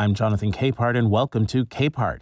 I'm 0.00 0.14
Jonathan 0.14 0.50
Capehart, 0.50 0.96
and 0.96 1.10
welcome 1.10 1.44
to 1.48 1.66
Capehart. 1.66 2.20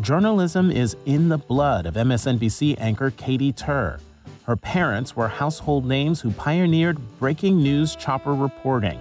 Journalism 0.00 0.72
is 0.72 0.96
in 1.06 1.28
the 1.28 1.38
blood 1.38 1.86
of 1.86 1.94
MSNBC 1.94 2.80
anchor 2.80 3.12
Katy 3.12 3.52
Tur. 3.52 4.00
Her 4.42 4.56
parents 4.56 5.14
were 5.14 5.28
household 5.28 5.86
names 5.86 6.20
who 6.20 6.32
pioneered 6.32 6.98
breaking 7.20 7.62
news 7.62 7.94
chopper 7.94 8.34
reporting. 8.34 9.00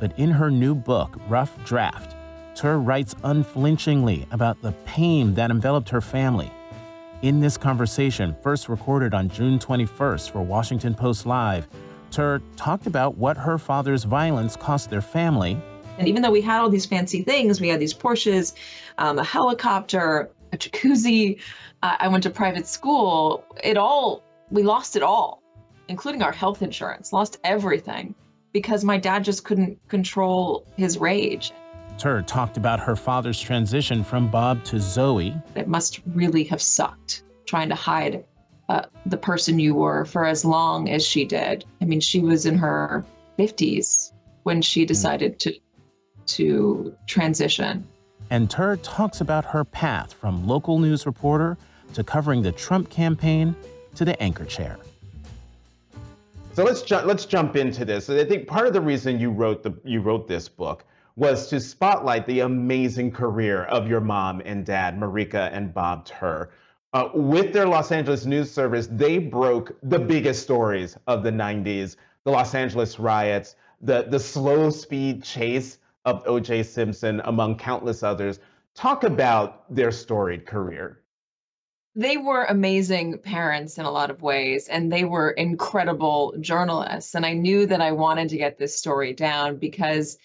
But 0.00 0.18
in 0.18 0.32
her 0.32 0.50
new 0.50 0.74
book, 0.74 1.20
Rough 1.28 1.56
Draft, 1.64 2.16
Tur 2.56 2.78
writes 2.78 3.14
unflinchingly 3.22 4.26
about 4.32 4.60
the 4.60 4.72
pain 4.84 5.32
that 5.34 5.52
enveloped 5.52 5.88
her 5.90 6.00
family. 6.00 6.50
In 7.22 7.38
this 7.38 7.56
conversation, 7.56 8.34
first 8.42 8.68
recorded 8.68 9.14
on 9.14 9.28
June 9.28 9.60
21st 9.60 10.32
for 10.32 10.42
Washington 10.42 10.96
Post 10.96 11.26
Live, 11.26 11.68
Tur 12.10 12.42
talked 12.56 12.88
about 12.88 13.16
what 13.16 13.36
her 13.36 13.56
father's 13.56 14.02
violence 14.02 14.56
cost 14.56 14.90
their 14.90 15.00
family. 15.00 15.56
And 16.00 16.08
even 16.08 16.22
though 16.22 16.30
we 16.30 16.40
had 16.40 16.60
all 16.60 16.70
these 16.70 16.86
fancy 16.86 17.22
things, 17.22 17.60
we 17.60 17.68
had 17.68 17.78
these 17.78 17.92
Porsches, 17.92 18.54
um, 18.96 19.18
a 19.18 19.22
helicopter, 19.22 20.30
a 20.50 20.56
jacuzzi, 20.56 21.38
uh, 21.82 21.96
I 22.00 22.08
went 22.08 22.22
to 22.22 22.30
private 22.30 22.66
school, 22.66 23.44
it 23.62 23.76
all, 23.76 24.22
we 24.50 24.62
lost 24.62 24.96
it 24.96 25.02
all, 25.02 25.42
including 25.88 26.22
our 26.22 26.32
health 26.32 26.62
insurance, 26.62 27.12
lost 27.12 27.38
everything 27.44 28.14
because 28.54 28.82
my 28.82 28.96
dad 28.96 29.24
just 29.24 29.44
couldn't 29.44 29.78
control 29.88 30.66
his 30.78 30.96
rage. 30.96 31.52
Tur 31.98 32.22
talked 32.22 32.56
about 32.56 32.80
her 32.80 32.96
father's 32.96 33.38
transition 33.38 34.02
from 34.02 34.30
Bob 34.30 34.64
to 34.64 34.80
Zoe. 34.80 35.36
It 35.54 35.68
must 35.68 36.00
really 36.14 36.44
have 36.44 36.62
sucked 36.62 37.24
trying 37.44 37.68
to 37.68 37.74
hide 37.74 38.24
uh, 38.70 38.86
the 39.04 39.18
person 39.18 39.58
you 39.58 39.74
were 39.74 40.06
for 40.06 40.24
as 40.24 40.46
long 40.46 40.88
as 40.88 41.04
she 41.04 41.26
did. 41.26 41.66
I 41.82 41.84
mean, 41.84 42.00
she 42.00 42.20
was 42.20 42.46
in 42.46 42.56
her 42.56 43.04
50s 43.38 44.12
when 44.44 44.62
she 44.62 44.82
hmm. 44.82 44.86
decided 44.86 45.38
to 45.40 45.54
to 46.34 46.94
transition. 47.06 47.86
And 48.30 48.50
Tur 48.50 48.76
talks 48.76 49.20
about 49.20 49.44
her 49.46 49.64
path 49.64 50.12
from 50.12 50.46
local 50.46 50.78
news 50.78 51.06
reporter 51.06 51.56
to 51.94 52.04
covering 52.04 52.42
the 52.42 52.52
Trump 52.52 52.90
campaign 52.90 53.56
to 53.96 54.04
the 54.04 54.20
anchor 54.22 54.44
chair. 54.44 54.78
So 56.52 56.64
let's 56.64 56.82
ju- 56.82 57.02
let's 57.04 57.24
jump 57.24 57.56
into 57.56 57.84
this. 57.84 58.10
I 58.10 58.24
think 58.24 58.46
part 58.46 58.66
of 58.66 58.72
the 58.72 58.80
reason 58.80 59.18
you 59.18 59.30
wrote 59.30 59.62
the 59.62 59.72
you 59.84 60.00
wrote 60.00 60.28
this 60.28 60.48
book 60.48 60.84
was 61.16 61.48
to 61.48 61.60
spotlight 61.60 62.26
the 62.26 62.40
amazing 62.40 63.10
career 63.10 63.64
of 63.64 63.88
your 63.88 64.00
mom 64.00 64.40
and 64.44 64.64
dad, 64.64 64.98
Marika 64.98 65.50
and 65.52 65.74
Bob 65.74 66.04
Tur. 66.04 66.50
Uh, 66.92 67.08
with 67.14 67.52
their 67.52 67.66
Los 67.66 67.92
Angeles 67.92 68.26
news 68.26 68.50
service, 68.50 68.88
they 68.90 69.18
broke 69.18 69.76
the 69.82 69.98
biggest 69.98 70.42
stories 70.42 70.96
of 71.06 71.22
the 71.22 71.30
90s 71.30 71.96
the 72.24 72.30
Los 72.30 72.54
Angeles 72.54 72.98
riots, 72.98 73.56
the, 73.80 74.02
the 74.02 74.20
slow 74.20 74.70
speed 74.70 75.22
chase 75.22 75.78
of 76.04 76.22
O.J. 76.26 76.62
Simpson, 76.62 77.20
among 77.24 77.56
countless 77.56 78.02
others. 78.02 78.38
Talk 78.74 79.04
about 79.04 79.74
their 79.74 79.90
storied 79.90 80.46
career. 80.46 81.02
They 81.96 82.16
were 82.16 82.44
amazing 82.44 83.18
parents 83.18 83.76
in 83.76 83.84
a 83.84 83.90
lot 83.90 84.10
of 84.10 84.22
ways, 84.22 84.68
and 84.68 84.92
they 84.92 85.04
were 85.04 85.30
incredible 85.32 86.34
journalists. 86.40 87.14
And 87.14 87.26
I 87.26 87.34
knew 87.34 87.66
that 87.66 87.80
I 87.80 87.92
wanted 87.92 88.28
to 88.30 88.36
get 88.36 88.58
this 88.58 88.78
story 88.78 89.12
down 89.12 89.56
because 89.56 90.16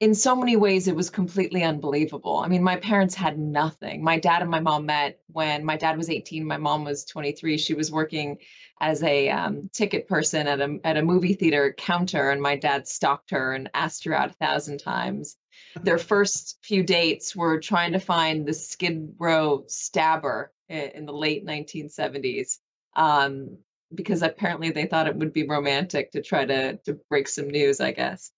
in 0.00 0.14
so 0.14 0.36
many 0.36 0.56
ways 0.56 0.86
it 0.86 0.94
was 0.94 1.10
completely 1.10 1.62
unbelievable 1.64 2.38
i 2.38 2.48
mean 2.48 2.62
my 2.62 2.76
parents 2.76 3.14
had 3.14 3.38
nothing 3.38 4.02
my 4.02 4.18
dad 4.18 4.42
and 4.42 4.50
my 4.50 4.60
mom 4.60 4.86
met 4.86 5.20
when 5.32 5.64
my 5.64 5.76
dad 5.76 5.96
was 5.96 6.08
18 6.08 6.44
my 6.44 6.56
mom 6.56 6.84
was 6.84 7.04
23 7.04 7.58
she 7.58 7.74
was 7.74 7.90
working 7.90 8.38
as 8.80 9.02
a 9.02 9.30
um, 9.30 9.68
ticket 9.72 10.08
person 10.08 10.46
at 10.46 10.60
a, 10.60 10.78
at 10.84 10.96
a 10.96 11.02
movie 11.02 11.34
theater 11.34 11.74
counter 11.76 12.30
and 12.30 12.40
my 12.40 12.56
dad 12.56 12.86
stalked 12.86 13.30
her 13.30 13.52
and 13.52 13.70
asked 13.74 14.04
her 14.04 14.14
out 14.14 14.30
a 14.30 14.34
thousand 14.34 14.78
times. 14.78 15.36
Their 15.82 15.98
first 16.12 16.58
few 16.62 16.82
dates 16.82 17.34
were 17.34 17.60
trying 17.60 17.92
to 17.92 17.98
find 17.98 18.46
the 18.46 18.54
skid 18.54 19.14
row 19.18 19.64
stabber 19.66 20.52
in, 20.68 20.90
in 20.90 21.06
the 21.06 21.12
late 21.12 21.46
1970s 21.46 22.58
um, 22.96 23.58
because 23.94 24.22
apparently 24.22 24.70
they 24.70 24.86
thought 24.86 25.06
it 25.06 25.16
would 25.16 25.32
be 25.32 25.46
romantic 25.46 26.12
to 26.12 26.22
try 26.22 26.44
to 26.44 26.76
to 26.84 26.98
break 27.08 27.26
some 27.26 27.48
news 27.48 27.80
i 27.80 27.90
guess 27.90 28.32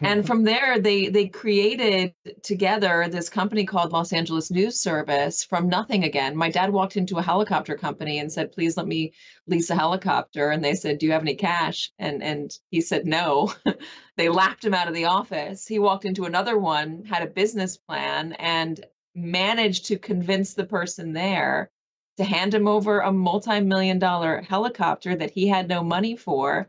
Hmm. 0.00 0.06
and 0.06 0.26
from 0.26 0.44
there 0.44 0.78
they 0.78 1.08
they 1.08 1.26
created 1.26 2.14
together 2.42 3.08
this 3.08 3.28
company 3.28 3.64
called 3.64 3.92
los 3.92 4.12
angeles 4.12 4.50
news 4.50 4.80
service 4.80 5.42
from 5.42 5.68
nothing 5.68 6.04
again. 6.04 6.36
My 6.36 6.50
dad 6.50 6.72
walked 6.72 6.96
into 6.96 7.18
a 7.18 7.22
helicopter 7.22 7.76
company 7.76 8.18
and 8.18 8.32
said 8.32 8.52
please 8.52 8.76
let 8.76 8.86
me 8.86 9.12
lease 9.46 9.70
a 9.70 9.74
helicopter. 9.74 10.50
And 10.50 10.64
they 10.64 10.74
said 10.74 10.98
do 10.98 11.06
you 11.06 11.12
have 11.12 11.22
any 11.22 11.34
cash? 11.34 11.90
And 11.98 12.22
and 12.22 12.56
he 12.70 12.80
said 12.80 13.06
no. 13.06 13.52
They 14.16 14.28
laughed 14.28 14.64
him 14.64 14.74
out 14.74 14.88
of 14.88 14.94
the 14.94 15.04
office. 15.04 15.68
He 15.68 15.78
walked 15.78 16.04
into 16.04 16.24
another 16.24 16.58
one 16.58 17.04
had 17.04 17.22
a 17.22 17.30
business 17.30 17.76
plan 17.76 18.32
and 18.32 18.84
managed 19.14 19.86
to 19.86 19.98
convince 19.98 20.54
the 20.54 20.64
person 20.66 21.12
there 21.12 21.70
to 22.18 22.24
hand 22.24 22.52
him 22.52 22.66
over 22.66 22.98
a 23.00 23.12
multi-million 23.12 24.00
dollar 24.00 24.42
helicopter 24.42 25.14
that 25.14 25.30
he 25.30 25.46
had 25.46 25.68
no 25.68 25.84
money 25.84 26.16
for 26.16 26.68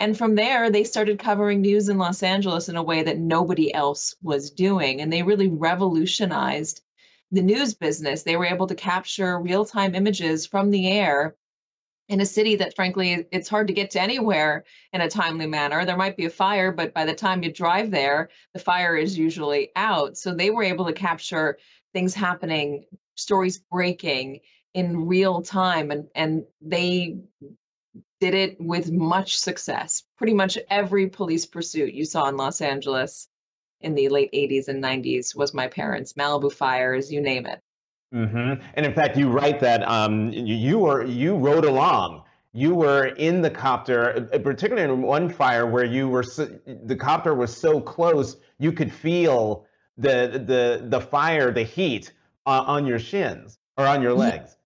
and 0.00 0.16
from 0.16 0.34
there, 0.34 0.70
they 0.70 0.82
started 0.82 1.18
covering 1.18 1.60
news 1.60 1.90
in 1.90 1.98
Los 1.98 2.22
Angeles 2.22 2.70
in 2.70 2.76
a 2.76 2.82
way 2.82 3.02
that 3.02 3.18
nobody 3.18 3.72
else 3.74 4.16
was 4.22 4.50
doing. 4.50 5.02
And 5.02 5.12
they 5.12 5.22
really 5.22 5.48
revolutionized 5.48 6.80
the 7.30 7.42
news 7.42 7.74
business. 7.74 8.22
They 8.22 8.36
were 8.36 8.46
able 8.46 8.66
to 8.66 8.74
capture 8.74 9.38
real 9.38 9.66
time 9.66 9.94
images 9.94 10.46
from 10.46 10.70
the 10.70 10.90
air 10.90 11.36
in 12.08 12.22
a 12.22 12.26
city 12.26 12.56
that, 12.56 12.74
frankly, 12.74 13.26
it's 13.30 13.48
hard 13.48 13.66
to 13.68 13.74
get 13.74 13.90
to 13.90 14.00
anywhere 14.00 14.64
in 14.94 15.02
a 15.02 15.08
timely 15.08 15.46
manner. 15.46 15.84
There 15.84 15.98
might 15.98 16.16
be 16.16 16.24
a 16.24 16.30
fire, 16.30 16.72
but 16.72 16.94
by 16.94 17.04
the 17.04 17.14
time 17.14 17.42
you 17.42 17.52
drive 17.52 17.90
there, 17.90 18.30
the 18.54 18.58
fire 18.58 18.96
is 18.96 19.18
usually 19.18 19.70
out. 19.76 20.16
So 20.16 20.34
they 20.34 20.48
were 20.48 20.64
able 20.64 20.86
to 20.86 20.94
capture 20.94 21.58
things 21.92 22.14
happening, 22.14 22.84
stories 23.16 23.58
breaking 23.70 24.40
in 24.72 25.06
real 25.06 25.42
time 25.42 25.90
and 25.90 26.06
and 26.14 26.44
they 26.62 27.18
did 28.20 28.34
it 28.34 28.60
with 28.60 28.92
much 28.92 29.38
success. 29.38 30.04
Pretty 30.16 30.34
much 30.34 30.58
every 30.68 31.08
police 31.08 31.46
pursuit 31.46 31.94
you 31.94 32.04
saw 32.04 32.28
in 32.28 32.36
Los 32.36 32.60
Angeles 32.60 33.28
in 33.80 33.94
the 33.94 34.08
late 34.10 34.30
80s 34.32 34.68
and 34.68 34.82
90s 34.84 35.34
was 35.34 35.54
my 35.54 35.66
parents, 35.66 36.12
Malibu 36.12 36.52
fires, 36.52 37.10
you 37.10 37.20
name 37.20 37.46
it. 37.46 37.60
Mm-hmm. 38.14 38.62
And 38.74 38.86
in 38.86 38.92
fact, 38.92 39.16
you 39.16 39.30
write 39.30 39.60
that 39.60 39.82
um, 39.88 40.30
you, 40.32 40.54
you 40.54 40.78
were 40.78 41.04
you 41.04 41.36
rode 41.36 41.64
along. 41.64 42.24
You 42.52 42.74
were 42.74 43.06
in 43.06 43.40
the 43.40 43.50
copter, 43.50 44.28
uh, 44.34 44.38
particularly 44.38 44.92
in 44.92 45.00
one 45.02 45.30
fire 45.30 45.66
where 45.66 45.84
you 45.84 46.08
were 46.08 46.24
so, 46.24 46.46
the 46.66 46.96
copter 46.96 47.34
was 47.34 47.56
so 47.56 47.80
close 47.80 48.36
you 48.58 48.72
could 48.72 48.92
feel 48.92 49.64
the 49.96 50.42
the 50.44 50.88
the 50.88 51.00
fire, 51.00 51.52
the 51.52 51.62
heat 51.62 52.12
uh, 52.46 52.64
on 52.66 52.84
your 52.84 52.98
shins 52.98 53.58
or 53.78 53.86
on 53.86 54.02
your 54.02 54.12
legs 54.12 54.56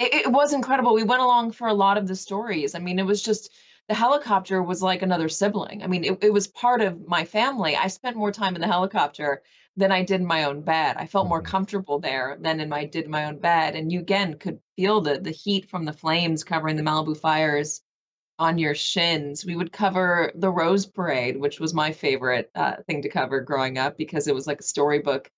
it, 0.00 0.14
it 0.14 0.32
was 0.32 0.52
incredible. 0.52 0.94
We 0.94 1.04
went 1.04 1.22
along 1.22 1.52
for 1.52 1.68
a 1.68 1.74
lot 1.74 1.98
of 1.98 2.08
the 2.08 2.16
stories. 2.16 2.74
I 2.74 2.78
mean, 2.78 2.98
it 2.98 3.06
was 3.06 3.22
just 3.22 3.52
the 3.88 3.94
helicopter 3.94 4.62
was 4.62 4.82
like 4.82 5.02
another 5.02 5.28
sibling. 5.28 5.82
I 5.82 5.86
mean, 5.86 6.04
it, 6.04 6.24
it 6.24 6.32
was 6.32 6.48
part 6.48 6.80
of 6.80 7.06
my 7.06 7.24
family. 7.24 7.76
I 7.76 7.88
spent 7.88 8.16
more 8.16 8.32
time 8.32 8.54
in 8.54 8.60
the 8.60 8.66
helicopter 8.66 9.42
than 9.76 9.92
I 9.92 10.02
did 10.02 10.20
in 10.20 10.26
my 10.26 10.44
own 10.44 10.62
bed. 10.62 10.96
I 10.98 11.06
felt 11.06 11.28
more 11.28 11.42
mm-hmm. 11.42 11.50
comfortable 11.50 11.98
there 11.98 12.38
than 12.40 12.60
in 12.60 12.68
my 12.68 12.84
did 12.86 13.08
my 13.08 13.26
own 13.26 13.38
bed. 13.38 13.76
And 13.76 13.92
you 13.92 14.00
again 14.00 14.38
could 14.38 14.58
feel 14.76 15.00
the 15.00 15.20
the 15.20 15.30
heat 15.30 15.68
from 15.68 15.84
the 15.84 15.92
flames 15.92 16.44
covering 16.44 16.76
the 16.76 16.82
Malibu 16.82 17.16
fires 17.16 17.82
on 18.38 18.56
your 18.56 18.74
shins. 18.74 19.44
We 19.44 19.54
would 19.54 19.70
cover 19.70 20.32
the 20.34 20.50
Rose 20.50 20.86
Parade, 20.86 21.36
which 21.36 21.60
was 21.60 21.74
my 21.74 21.92
favorite 21.92 22.50
uh, 22.54 22.76
thing 22.86 23.02
to 23.02 23.10
cover 23.10 23.40
growing 23.40 23.76
up 23.76 23.98
because 23.98 24.26
it 24.28 24.34
was 24.34 24.46
like 24.46 24.60
a 24.60 24.64
storybook 24.64 25.30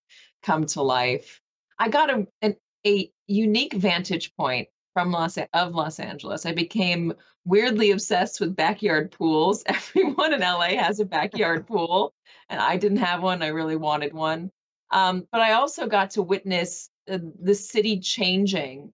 come 0.43 0.67
to 0.67 0.83
life. 0.83 1.41
I 1.79 1.89
got 1.89 2.11
a, 2.11 2.27
an 2.43 2.57
a 2.87 3.11
unique 3.27 3.75
vantage 3.75 4.35
point 4.37 4.69
from 4.95 5.11
Los 5.11 5.39
of 5.53 5.75
Los 5.75 5.99
Angeles. 5.99 6.47
I 6.47 6.53
became 6.53 7.15
weirdly 7.45 7.91
obsessed 7.91 8.41
with 8.41 8.57
backyard 8.57 9.11
pools. 9.11 9.63
Everyone 9.67 10.35
in 10.35 10.41
LA 10.41 10.77
has 10.77 11.01
a 11.01 11.05
backyard 11.05 11.67
pool, 11.69 12.13
and 12.49 12.61
I 12.61 12.77
didn't 12.77 12.99
have 12.99 13.23
one. 13.23 13.43
I 13.43 13.49
really 13.49 13.77
wanted 13.77 14.13
one. 14.13 14.51
Um, 14.91 15.27
but 15.33 15.41
I 15.41 15.53
also 15.53 15.87
got 15.87 16.11
to 16.13 16.23
witness 16.23 16.91
the, 17.07 17.33
the 17.41 17.55
city 17.55 17.99
changing, 17.99 18.93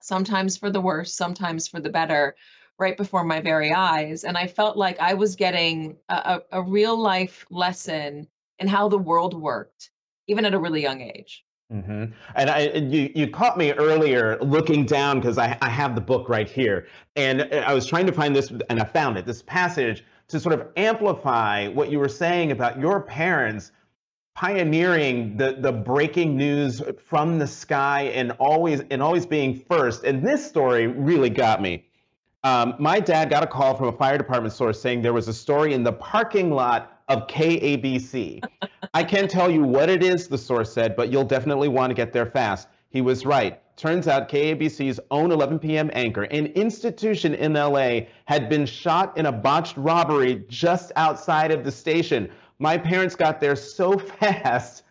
sometimes 0.00 0.56
for 0.56 0.70
the 0.70 0.80
worse, 0.80 1.14
sometimes 1.14 1.68
for 1.68 1.78
the 1.78 1.90
better, 1.90 2.34
right 2.78 2.96
before 2.96 3.24
my 3.24 3.40
very 3.40 3.72
eyes. 3.72 4.24
And 4.24 4.38
I 4.38 4.46
felt 4.46 4.78
like 4.78 4.98
I 4.98 5.12
was 5.14 5.36
getting 5.36 5.96
a, 6.08 6.14
a, 6.52 6.60
a 6.60 6.62
real 6.62 6.98
life 6.98 7.44
lesson 7.50 8.26
in 8.58 8.66
how 8.66 8.88
the 8.88 8.98
world 8.98 9.34
worked, 9.34 9.90
even 10.26 10.46
at 10.46 10.54
a 10.54 10.58
really 10.58 10.80
young 10.80 11.02
age. 11.02 11.44
Mm-hmm. 11.72 12.12
And 12.34 12.50
I, 12.50 12.62
you, 12.72 13.12
you 13.14 13.28
caught 13.28 13.56
me 13.56 13.72
earlier 13.72 14.38
looking 14.40 14.84
down 14.84 15.20
because 15.20 15.38
I, 15.38 15.56
I 15.62 15.68
have 15.68 15.94
the 15.94 16.00
book 16.00 16.28
right 16.28 16.50
here. 16.50 16.88
And 17.16 17.42
I 17.42 17.72
was 17.72 17.86
trying 17.86 18.06
to 18.06 18.12
find 18.12 18.34
this, 18.34 18.52
and 18.68 18.80
I 18.80 18.84
found 18.84 19.16
it, 19.16 19.26
this 19.26 19.42
passage 19.42 20.04
to 20.28 20.40
sort 20.40 20.54
of 20.54 20.68
amplify 20.76 21.68
what 21.68 21.90
you 21.90 21.98
were 21.98 22.08
saying 22.08 22.50
about 22.50 22.78
your 22.78 23.00
parents 23.00 23.72
pioneering 24.34 25.36
the, 25.36 25.56
the 25.58 25.72
breaking 25.72 26.36
news 26.36 26.80
from 27.04 27.38
the 27.38 27.46
sky 27.46 28.02
and 28.14 28.32
always 28.38 28.80
and 28.90 29.02
always 29.02 29.26
being 29.26 29.54
first. 29.68 30.04
And 30.04 30.26
this 30.26 30.46
story 30.46 30.86
really 30.86 31.30
got 31.30 31.60
me. 31.60 31.84
Um, 32.42 32.74
my 32.78 33.00
dad 33.00 33.28
got 33.28 33.42
a 33.42 33.46
call 33.46 33.76
from 33.76 33.88
a 33.88 33.92
fire 33.92 34.16
department 34.16 34.54
source 34.54 34.80
saying 34.80 35.02
there 35.02 35.12
was 35.12 35.28
a 35.28 35.34
story 35.34 35.74
in 35.74 35.82
the 35.82 35.92
parking 35.92 36.50
lot 36.50 36.99
of 37.10 37.26
KABC. 37.26 38.42
I 38.94 39.02
can't 39.02 39.28
tell 39.28 39.50
you 39.50 39.64
what 39.64 39.90
it 39.90 40.02
is, 40.02 40.28
the 40.28 40.38
source 40.38 40.72
said, 40.72 40.94
but 40.94 41.10
you'll 41.10 41.24
definitely 41.24 41.68
want 41.68 41.90
to 41.90 41.94
get 41.94 42.12
there 42.12 42.24
fast. 42.24 42.68
He 42.88 43.00
was 43.00 43.26
right. 43.26 43.60
Turns 43.76 44.06
out 44.06 44.28
KABC's 44.28 45.00
own 45.10 45.32
11 45.32 45.58
p.m. 45.58 45.90
anchor, 45.92 46.22
an 46.24 46.46
institution 46.46 47.34
in 47.34 47.54
LA, 47.54 48.02
had 48.26 48.48
been 48.48 48.64
shot 48.64 49.16
in 49.18 49.26
a 49.26 49.32
botched 49.32 49.76
robbery 49.76 50.44
just 50.48 50.92
outside 50.94 51.50
of 51.50 51.64
the 51.64 51.72
station. 51.72 52.30
My 52.60 52.78
parents 52.78 53.16
got 53.16 53.40
there 53.40 53.56
so 53.56 53.98
fast, 54.20 54.84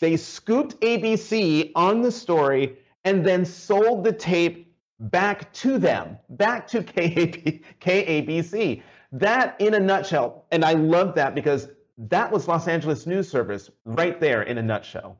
they 0.00 0.16
scooped 0.18 0.78
ABC 0.80 1.72
on 1.74 2.02
the 2.02 2.12
story 2.12 2.76
and 3.04 3.24
then 3.24 3.44
sold 3.44 4.04
the 4.04 4.12
tape 4.12 4.74
back 5.00 5.50
to 5.54 5.78
them, 5.78 6.18
back 6.30 6.66
to 6.68 6.82
KAB, 6.82 7.60
KABC. 7.80 8.82
That 9.14 9.56
in 9.60 9.74
a 9.74 9.80
nutshell, 9.80 10.44
and 10.50 10.64
I 10.64 10.72
love 10.72 11.14
that 11.14 11.34
because 11.34 11.68
that 11.96 12.30
was 12.30 12.48
Los 12.48 12.68
Angeles 12.68 13.06
News 13.06 13.28
Service 13.28 13.70
right 13.84 14.20
there 14.20 14.42
in 14.42 14.58
a 14.58 14.62
nutshell 14.62 15.18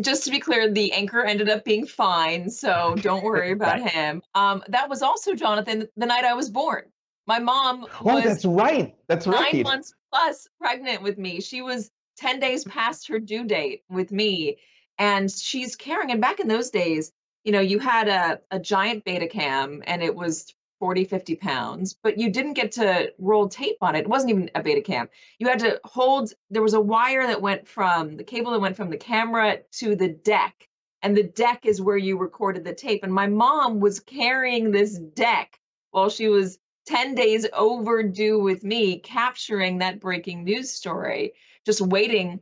just 0.00 0.24
to 0.24 0.30
be 0.30 0.38
clear, 0.38 0.70
the 0.70 0.92
anchor 0.92 1.24
ended 1.24 1.48
up 1.48 1.64
being 1.64 1.86
fine, 1.86 2.50
so 2.50 2.94
don't 3.00 3.24
worry 3.24 3.52
about 3.52 3.80
right. 3.80 3.90
him. 3.90 4.22
Um, 4.34 4.62
that 4.68 4.88
was 4.88 5.02
also 5.02 5.34
Jonathan 5.34 5.88
the 5.96 6.06
night 6.06 6.24
I 6.24 6.34
was 6.34 6.48
born. 6.48 6.84
My 7.26 7.38
mom 7.38 7.86
oh, 8.00 8.14
was 8.14 8.24
that's 8.24 8.44
right. 8.44 8.94
That's 9.06 9.26
right. 9.26 9.54
Nine 9.54 9.62
months 9.62 9.94
plus 10.12 10.48
pregnant 10.60 11.02
with 11.02 11.18
me. 11.18 11.40
She 11.40 11.62
was 11.62 11.90
10 12.16 12.40
days 12.40 12.64
past 12.64 13.08
her 13.08 13.18
due 13.18 13.44
date 13.44 13.82
with 13.88 14.10
me. 14.10 14.58
And 14.98 15.30
she's 15.30 15.76
carrying, 15.76 16.10
and 16.10 16.20
back 16.20 16.40
in 16.40 16.48
those 16.48 16.70
days, 16.70 17.12
you 17.44 17.52
know, 17.52 17.60
you 17.60 17.78
had 17.78 18.08
a, 18.08 18.40
a 18.50 18.58
giant 18.58 19.04
Betacam 19.04 19.82
and 19.86 20.02
it 20.02 20.14
was 20.14 20.52
40, 20.80 21.04
50 21.04 21.36
pounds, 21.36 21.94
but 22.02 22.18
you 22.18 22.30
didn't 22.30 22.54
get 22.54 22.72
to 22.72 23.12
roll 23.18 23.48
tape 23.48 23.76
on 23.82 23.94
it. 23.94 24.00
It 24.00 24.08
wasn't 24.08 24.30
even 24.30 24.50
a 24.54 24.62
Betacam. 24.62 25.08
You 25.38 25.46
had 25.46 25.60
to 25.60 25.80
hold, 25.84 26.32
there 26.50 26.62
was 26.62 26.74
a 26.74 26.80
wire 26.80 27.26
that 27.26 27.42
went 27.42 27.68
from 27.68 28.16
the 28.16 28.24
cable 28.24 28.50
that 28.52 28.60
went 28.60 28.76
from 28.76 28.90
the 28.90 28.96
camera 28.96 29.58
to 29.72 29.94
the 29.94 30.08
deck. 30.08 30.66
And 31.02 31.16
the 31.16 31.22
deck 31.22 31.64
is 31.64 31.80
where 31.80 31.96
you 31.96 32.18
recorded 32.18 32.64
the 32.64 32.74
tape. 32.74 33.04
And 33.04 33.12
my 33.12 33.26
mom 33.26 33.78
was 33.80 34.00
carrying 34.00 34.70
this 34.70 34.98
deck 34.98 35.60
while 35.92 36.10
she 36.10 36.28
was 36.28 36.58
10 36.86 37.14
days 37.14 37.46
overdue 37.52 38.40
with 38.40 38.64
me, 38.64 38.98
capturing 38.98 39.78
that 39.78 40.00
breaking 40.00 40.44
news 40.44 40.72
story, 40.72 41.34
just 41.64 41.80
waiting, 41.80 42.40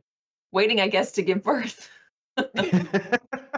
waiting, 0.51 0.79
I 0.79 0.87
guess, 0.87 1.11
to 1.13 1.21
give 1.21 1.43
birth. 1.43 1.89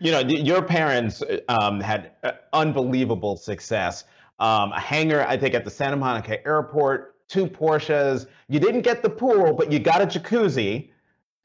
you 0.00 0.12
know, 0.12 0.20
your 0.20 0.62
parents 0.62 1.22
um, 1.48 1.80
had 1.80 2.12
uh, 2.22 2.32
unbelievable 2.52 3.36
success. 3.36 4.04
Um, 4.38 4.72
a 4.72 4.80
hangar, 4.80 5.26
I 5.26 5.36
think, 5.36 5.54
at 5.54 5.64
the 5.64 5.70
Santa 5.70 5.96
Monica 5.96 6.44
airport, 6.46 7.16
two 7.28 7.46
Porsches. 7.46 8.26
You 8.48 8.60
didn't 8.60 8.82
get 8.82 9.02
the 9.02 9.10
pool, 9.10 9.52
but 9.52 9.72
you 9.72 9.78
got 9.78 10.00
a 10.00 10.06
jacuzzi. 10.06 10.90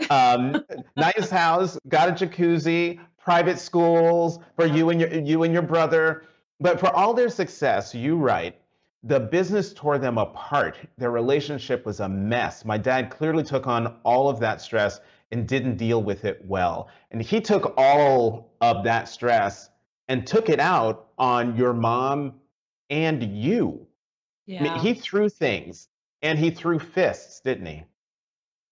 Um, 0.10 0.64
nice 0.96 1.30
house, 1.30 1.78
got 1.88 2.10
a 2.10 2.26
jacuzzi. 2.26 3.00
Private 3.18 3.58
schools 3.58 4.40
for 4.58 4.66
you 4.66 4.90
and 4.90 5.00
your 5.00 5.14
you 5.14 5.44
and 5.44 5.54
your 5.54 5.62
brother. 5.62 6.26
But 6.60 6.80
for 6.80 6.94
all 6.94 7.14
their 7.14 7.30
success, 7.30 7.96
you 7.96 8.18
write, 8.18 8.58
the 9.04 9.20
business 9.20 9.74
tore 9.74 9.98
them 9.98 10.18
apart. 10.18 10.78
Their 10.98 11.12
relationship 11.12 11.86
was 11.86 12.00
a 12.00 12.08
mess. 12.08 12.64
My 12.64 12.78
dad 12.78 13.10
clearly 13.10 13.44
took 13.44 13.68
on 13.68 13.96
all 14.04 14.30
of 14.30 14.40
that 14.40 14.62
stress 14.62 15.00
and 15.34 15.48
didn't 15.48 15.76
deal 15.76 16.02
with 16.02 16.24
it 16.24 16.46
well. 16.46 16.90
And 17.12 17.22
he 17.22 17.42
took 17.42 17.74
all 17.76 18.54
of 18.62 18.84
that 18.86 19.10
stress 19.10 19.70
and 20.08 20.26
took 20.26 20.48
it 20.48 20.60
out 20.60 21.08
on 21.18 21.58
your 21.58 21.74
mom 21.74 22.36
and 22.90 23.24
you. 23.24 23.88
Yeah. 24.46 24.60
I 24.60 24.64
mean, 24.64 24.80
he 24.80 24.94
threw 24.94 25.28
things 25.30 25.90
and 26.22 26.38
he 26.38 26.52
threw 26.52 26.80
fists, 26.80 27.42
didn't 27.42 27.66
he? 27.66 27.84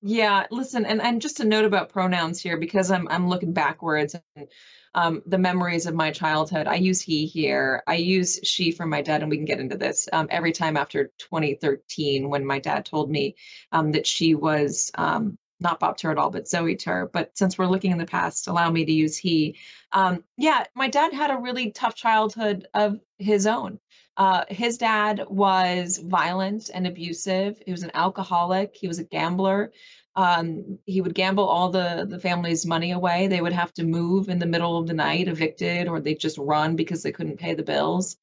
Yeah, 0.04 0.48
listen, 0.50 0.86
and, 0.86 1.00
and 1.00 1.22
just 1.22 1.42
a 1.42 1.46
note 1.46 1.66
about 1.66 1.90
pronouns 1.90 2.42
here 2.42 2.58
because 2.58 2.90
I'm 2.90 3.08
I'm 3.10 3.30
looking 3.30 3.54
backwards 3.54 4.16
and 4.36 4.48
um, 4.96 5.22
the 5.28 5.38
memories 5.38 5.86
of 5.86 5.94
my 5.94 6.10
childhood. 6.10 6.66
I 6.66 6.75
use 6.75 7.02
he 7.02 7.28
here. 7.28 7.84
I 7.86 7.96
use 7.96 8.40
she 8.42 8.72
for 8.72 8.88
my 8.88 9.04
dad, 9.04 9.22
and 9.22 9.30
we 9.30 9.38
can 9.38 9.46
get 9.46 9.60
into 9.60 9.78
this 9.78 10.10
um, 10.12 10.28
every 10.31 10.54
time 10.54 10.75
after 10.75 11.12
2013 11.19 12.30
when 12.30 12.44
my 12.44 12.58
dad 12.58 12.84
told 12.84 13.12
me 13.12 13.36
um, 13.72 13.92
that 13.92 14.08
she 14.08 14.34
was 14.34 14.90
um, 14.96 15.38
not 15.62 15.80
Bob 15.80 15.98
Tur 15.98 16.12
at 16.12 16.18
all, 16.18 16.30
but 16.30 16.48
Zoe 16.48 16.75
Tur. 16.75 17.10
But 17.13 17.38
since 17.38 17.58
we're 17.58 17.68
looking 17.68 17.92
in 17.92 17.98
the 17.98 18.06
past, 18.06 18.48
allow 18.48 18.69
me 18.69 18.84
to 18.84 18.92
use 18.92 19.16
he. 19.16 19.58
Um, 19.92 20.24
yeah, 20.38 20.66
my 20.75 20.90
dad 20.90 21.13
had 21.13 21.31
a 21.31 21.38
really 21.38 21.72
tough 21.72 21.96
childhood 21.96 22.68
of 22.74 23.00
his 23.19 23.48
own. 23.48 23.80
Uh, 24.18 24.44
his 24.50 24.78
dad 24.78 25.24
was 25.30 25.98
violent 25.98 26.69
and 26.74 26.86
abusive. 26.86 27.62
He 27.66 27.72
was 27.72 27.84
an 27.84 27.92
alcoholic. 27.94 28.75
He 28.75 28.88
was 28.88 29.00
a 29.00 29.04
gambler. 29.04 29.72
Um, 30.16 30.80
he 30.86 31.00
would 31.00 31.16
gamble 31.16 31.48
all 31.48 31.69
the 31.69 32.06
the 32.10 32.19
family's 32.19 32.66
money 32.66 32.92
away. 32.92 33.28
They 33.28 33.42
would 33.42 33.54
have 33.54 33.74
to 33.75 33.84
move 33.84 34.28
in 34.28 34.40
the 34.40 34.46
middle 34.46 34.78
of 34.78 34.88
the 34.88 34.94
night, 34.94 35.30
evicted, 35.30 35.88
or 35.88 36.02
they'd 36.02 36.19
just 36.19 36.38
run 36.38 36.75
because 36.75 37.02
they 37.02 37.13
couldn't 37.13 37.40
pay 37.40 37.54
the 37.54 37.63
bills. 37.63 38.18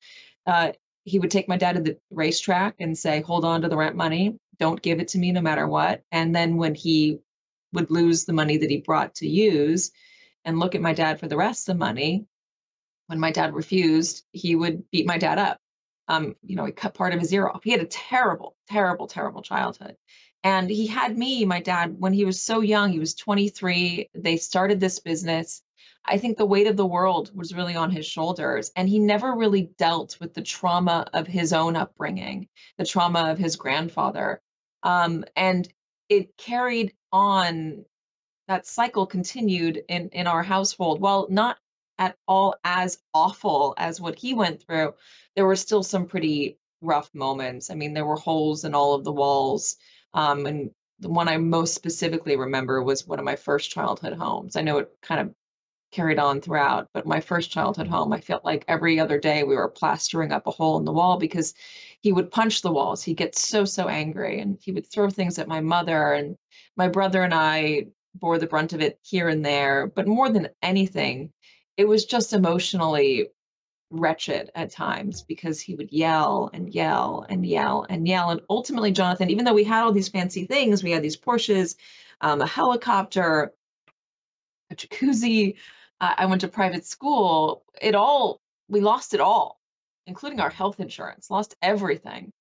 Uh, 0.46 0.72
he 1.04 1.18
would 1.18 1.30
take 1.30 1.48
my 1.48 1.56
dad 1.56 1.76
to 1.76 1.80
the 1.80 1.98
racetrack 2.10 2.76
and 2.80 2.96
say, 2.96 3.22
"Hold 3.22 3.46
on 3.46 3.62
to 3.62 3.68
the 3.68 3.76
rent 3.76 3.96
money. 3.96 4.38
Don't 4.58 4.82
give 4.82 5.00
it 5.00 5.08
to 5.08 5.18
me, 5.18 5.32
no 5.32 5.40
matter 5.40 5.66
what." 5.66 6.02
And 6.12 6.36
then 6.36 6.58
when 6.58 6.74
he 6.74 7.20
would 7.72 7.90
lose 7.90 8.24
the 8.24 8.32
money 8.32 8.56
that 8.58 8.70
he 8.70 8.78
brought 8.78 9.14
to 9.16 9.28
use 9.28 9.90
and 10.44 10.58
look 10.58 10.74
at 10.74 10.80
my 10.80 10.92
dad 10.92 11.20
for 11.20 11.28
the 11.28 11.36
rest 11.36 11.68
of 11.68 11.74
the 11.74 11.78
money. 11.78 12.26
When 13.06 13.20
my 13.20 13.30
dad 13.30 13.54
refused, 13.54 14.24
he 14.32 14.54
would 14.54 14.90
beat 14.90 15.06
my 15.06 15.18
dad 15.18 15.38
up. 15.38 15.58
Um, 16.08 16.36
you 16.42 16.56
know, 16.56 16.64
he 16.64 16.72
cut 16.72 16.94
part 16.94 17.12
of 17.12 17.20
his 17.20 17.32
ear 17.32 17.48
off. 17.48 17.64
He 17.64 17.70
had 17.70 17.80
a 17.80 17.86
terrible, 17.86 18.56
terrible, 18.68 19.06
terrible 19.06 19.42
childhood. 19.42 19.96
And 20.44 20.70
he 20.70 20.86
had 20.86 21.18
me, 21.18 21.44
my 21.44 21.60
dad, 21.60 21.96
when 21.98 22.12
he 22.12 22.24
was 22.24 22.40
so 22.40 22.60
young, 22.60 22.92
he 22.92 22.98
was 22.98 23.14
23. 23.14 24.08
They 24.14 24.36
started 24.36 24.80
this 24.80 25.00
business. 25.00 25.62
I 26.04 26.16
think 26.16 26.38
the 26.38 26.46
weight 26.46 26.66
of 26.66 26.76
the 26.76 26.86
world 26.86 27.30
was 27.34 27.54
really 27.54 27.74
on 27.76 27.90
his 27.90 28.06
shoulders. 28.06 28.70
And 28.76 28.88
he 28.88 28.98
never 28.98 29.34
really 29.34 29.70
dealt 29.78 30.18
with 30.20 30.34
the 30.34 30.42
trauma 30.42 31.06
of 31.12 31.26
his 31.26 31.52
own 31.52 31.76
upbringing, 31.76 32.48
the 32.78 32.86
trauma 32.86 33.30
of 33.30 33.38
his 33.38 33.56
grandfather. 33.56 34.40
Um, 34.82 35.24
and 35.36 35.68
it 36.08 36.36
carried 36.36 36.94
on 37.12 37.84
that 38.48 38.66
cycle 38.66 39.06
continued 39.06 39.82
in 39.88 40.08
in 40.10 40.26
our 40.26 40.42
household. 40.42 41.00
While 41.00 41.26
not 41.30 41.58
at 41.98 42.16
all 42.26 42.54
as 42.64 42.98
awful 43.12 43.74
as 43.76 44.00
what 44.00 44.16
he 44.16 44.34
went 44.34 44.62
through. 44.62 44.94
There 45.34 45.46
were 45.46 45.56
still 45.56 45.82
some 45.82 46.06
pretty 46.06 46.58
rough 46.80 47.12
moments. 47.14 47.70
I 47.70 47.74
mean 47.74 47.92
there 47.92 48.06
were 48.06 48.16
holes 48.16 48.64
in 48.64 48.74
all 48.74 48.94
of 48.94 49.04
the 49.04 49.12
walls 49.12 49.76
um, 50.14 50.46
and 50.46 50.70
the 51.00 51.08
one 51.08 51.28
i 51.28 51.36
most 51.36 51.74
specifically 51.74 52.36
remember 52.36 52.82
was 52.82 53.06
one 53.06 53.18
of 53.18 53.24
my 53.24 53.36
first 53.36 53.70
childhood 53.70 54.14
homes. 54.14 54.56
I 54.56 54.62
know 54.62 54.78
it 54.78 54.90
kind 55.02 55.20
of 55.20 55.34
carried 55.90 56.18
on 56.18 56.40
throughout 56.40 56.88
but 56.92 57.06
my 57.06 57.20
first 57.20 57.50
childhood 57.50 57.86
home 57.86 58.12
i 58.12 58.20
felt 58.20 58.44
like 58.44 58.64
every 58.68 59.00
other 59.00 59.18
day 59.18 59.42
we 59.42 59.56
were 59.56 59.68
plastering 59.68 60.32
up 60.32 60.46
a 60.46 60.50
hole 60.50 60.78
in 60.78 60.84
the 60.84 60.92
wall 60.92 61.18
because 61.18 61.54
he 62.00 62.12
would 62.12 62.30
punch 62.30 62.60
the 62.60 62.72
walls 62.72 63.02
he'd 63.02 63.16
get 63.16 63.36
so 63.36 63.64
so 63.64 63.88
angry 63.88 64.40
and 64.40 64.58
he 64.60 64.70
would 64.72 64.86
throw 64.86 65.08
things 65.08 65.38
at 65.38 65.48
my 65.48 65.60
mother 65.60 66.12
and 66.12 66.36
my 66.76 66.88
brother 66.88 67.22
and 67.22 67.34
I 67.34 67.86
bore 68.14 68.38
the 68.38 68.46
brunt 68.46 68.72
of 68.72 68.80
it 68.80 68.98
here 69.02 69.28
and 69.28 69.44
there, 69.44 69.86
but 69.86 70.06
more 70.06 70.30
than 70.30 70.48
anything, 70.62 71.32
it 71.76 71.86
was 71.86 72.04
just 72.04 72.32
emotionally 72.32 73.28
wretched 73.90 74.50
at 74.54 74.70
times 74.70 75.22
because 75.22 75.60
he 75.60 75.74
would 75.74 75.90
yell 75.92 76.50
and 76.52 76.74
yell 76.74 77.24
and 77.28 77.46
yell 77.46 77.86
and 77.88 78.06
yell. 78.06 78.30
And 78.30 78.40
ultimately, 78.50 78.92
Jonathan, 78.92 79.30
even 79.30 79.44
though 79.44 79.54
we 79.54 79.64
had 79.64 79.82
all 79.82 79.92
these 79.92 80.08
fancy 80.08 80.44
things, 80.46 80.82
we 80.82 80.90
had 80.90 81.02
these 81.02 81.16
Porsches, 81.16 81.76
um, 82.20 82.40
a 82.40 82.46
helicopter, 82.46 83.52
a 84.70 84.74
jacuzzi, 84.74 85.56
uh, 86.00 86.14
I 86.16 86.26
went 86.26 86.42
to 86.42 86.48
private 86.48 86.86
school, 86.86 87.64
it 87.80 87.94
all, 87.94 88.40
we 88.68 88.80
lost 88.80 89.14
it 89.14 89.20
all, 89.20 89.60
including 90.06 90.40
our 90.40 90.50
health 90.50 90.80
insurance, 90.80 91.30
lost 91.30 91.56
everything 91.62 92.32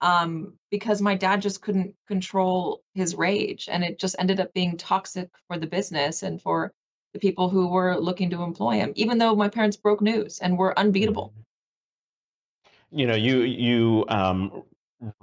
um, 0.00 0.54
because 0.70 1.00
my 1.00 1.14
dad 1.14 1.42
just 1.42 1.62
couldn't 1.62 1.94
control 2.06 2.82
his 2.94 3.14
rage. 3.14 3.68
And 3.70 3.82
it 3.82 3.98
just 3.98 4.16
ended 4.18 4.38
up 4.38 4.52
being 4.52 4.76
toxic 4.76 5.30
for 5.48 5.58
the 5.58 5.66
business 5.66 6.22
and 6.22 6.40
for 6.40 6.72
the 7.14 7.18
people 7.18 7.48
who 7.48 7.68
were 7.68 7.98
looking 7.98 8.30
to 8.30 8.42
employ 8.42 8.74
him, 8.74 8.92
even 8.96 9.18
though 9.18 9.34
my 9.34 9.48
parents 9.48 9.76
broke 9.76 10.02
news 10.02 10.40
and 10.40 10.58
were 10.58 10.78
unbeatable. 10.78 11.32
Mm-hmm. 11.32 11.40
You 12.98 13.06
know, 13.06 13.14
you 13.14 13.40
you 13.40 14.04
um, 14.08 14.62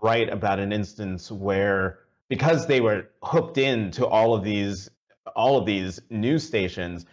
write 0.02 0.30
about 0.30 0.60
an 0.60 0.74
instance 0.74 1.32
where 1.32 2.00
because 2.28 2.66
they 2.66 2.82
were 2.82 3.10
hooked 3.24 3.58
into 3.58 4.06
all 4.06 4.34
of 4.34 4.44
these 4.44 4.90
all 5.36 5.58
of 5.58 5.66
these 5.66 6.02
news 6.10 6.46
stations, 6.46 7.06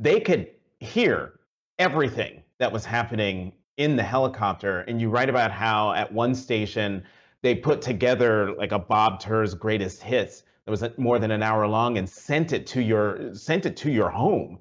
they 0.00 0.18
could 0.18 0.48
hear 0.80 1.38
everything 1.78 2.42
that 2.58 2.72
was 2.72 2.84
happening 2.84 3.52
in 3.76 3.96
the 3.96 4.02
helicopter 4.02 4.80
and 4.80 5.00
you 5.00 5.10
write 5.10 5.28
about 5.28 5.52
how 5.52 5.92
at 5.92 6.10
one 6.12 6.34
station 6.34 7.02
they 7.42 7.54
put 7.54 7.80
together 7.80 8.52
like 8.54 8.72
a 8.72 8.78
Bob 8.78 9.20
Tur's 9.20 9.54
greatest 9.54 10.02
hits 10.02 10.42
that 10.64 10.70
was 10.70 10.84
more 10.98 11.18
than 11.18 11.30
an 11.30 11.42
hour 11.42 11.66
long 11.66 11.98
and 11.98 12.08
sent 12.08 12.52
it 12.52 12.66
to 12.66 12.82
your 12.82 13.34
sent 13.34 13.66
it 13.66 13.76
to 13.76 13.90
your 13.90 14.10
home. 14.10 14.58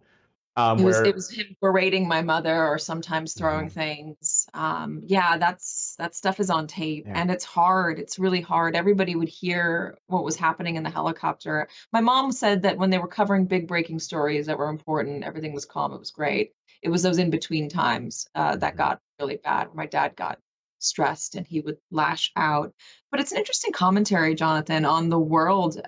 Um, 0.60 0.80
it, 0.80 0.84
was, 0.84 0.96
where... 0.96 1.06
it 1.06 1.16
was 1.16 1.30
him 1.30 1.56
berating 1.62 2.08
my 2.08 2.22
mother 2.22 2.68
or 2.68 2.78
sometimes 2.78 3.34
throwing 3.34 3.68
mm-hmm. 3.68 3.80
things. 3.80 4.48
Um, 4.54 5.01
yeah, 5.06 5.38
that's 5.38 5.96
that 5.98 6.16
stuff 6.16 6.39
is 6.39 6.50
on 6.50 6.68
tape 6.68 7.06
yeah. 7.08 7.13
and 7.16 7.32
it's 7.32 7.46
hard. 7.46 8.00
It's 8.00 8.20
really 8.20 8.42
hard. 8.42 8.75
Everybody 8.75 9.16
would 9.16 9.30
hear 9.30 9.98
what 10.08 10.24
was 10.24 10.36
happening 10.36 10.75
in 10.75 10.84
the 10.84 10.89
helicopter. 10.89 11.70
My 11.94 12.01
mom 12.01 12.32
said 12.32 12.63
that 12.63 12.78
when 12.78 12.89
they 12.89 12.98
were 12.98 13.08
covering 13.08 13.46
big 13.46 13.68
breaking 13.68 14.00
stories 14.00 14.48
that 14.48 14.58
were 14.58 14.70
important, 14.70 15.24
everything 15.24 15.54
was 15.54 15.66
calm. 15.66 15.94
It 15.94 16.00
was 16.00 16.12
great. 16.12 16.51
It 16.82 16.89
was 16.89 17.04
those 17.04 17.18
in 17.18 17.30
between 17.30 17.70
times 17.70 18.28
uh, 18.36 18.58
that 18.58 18.72
mm-hmm. 18.72 18.78
got 18.78 19.01
really 19.20 19.38
bad. 19.38 19.74
My 19.74 19.86
dad 19.86 20.16
got 20.16 20.39
stressed 20.80 21.36
and 21.36 21.48
he 21.48 21.62
would 21.62 21.78
lash 21.92 22.32
out. 22.36 22.74
But 23.12 23.22
it's 23.22 23.32
an 23.32 23.38
interesting 23.38 23.72
commentary, 23.72 24.36
Jonathan, 24.36 24.86
on 24.86 25.10
the 25.10 25.20
world, 25.20 25.80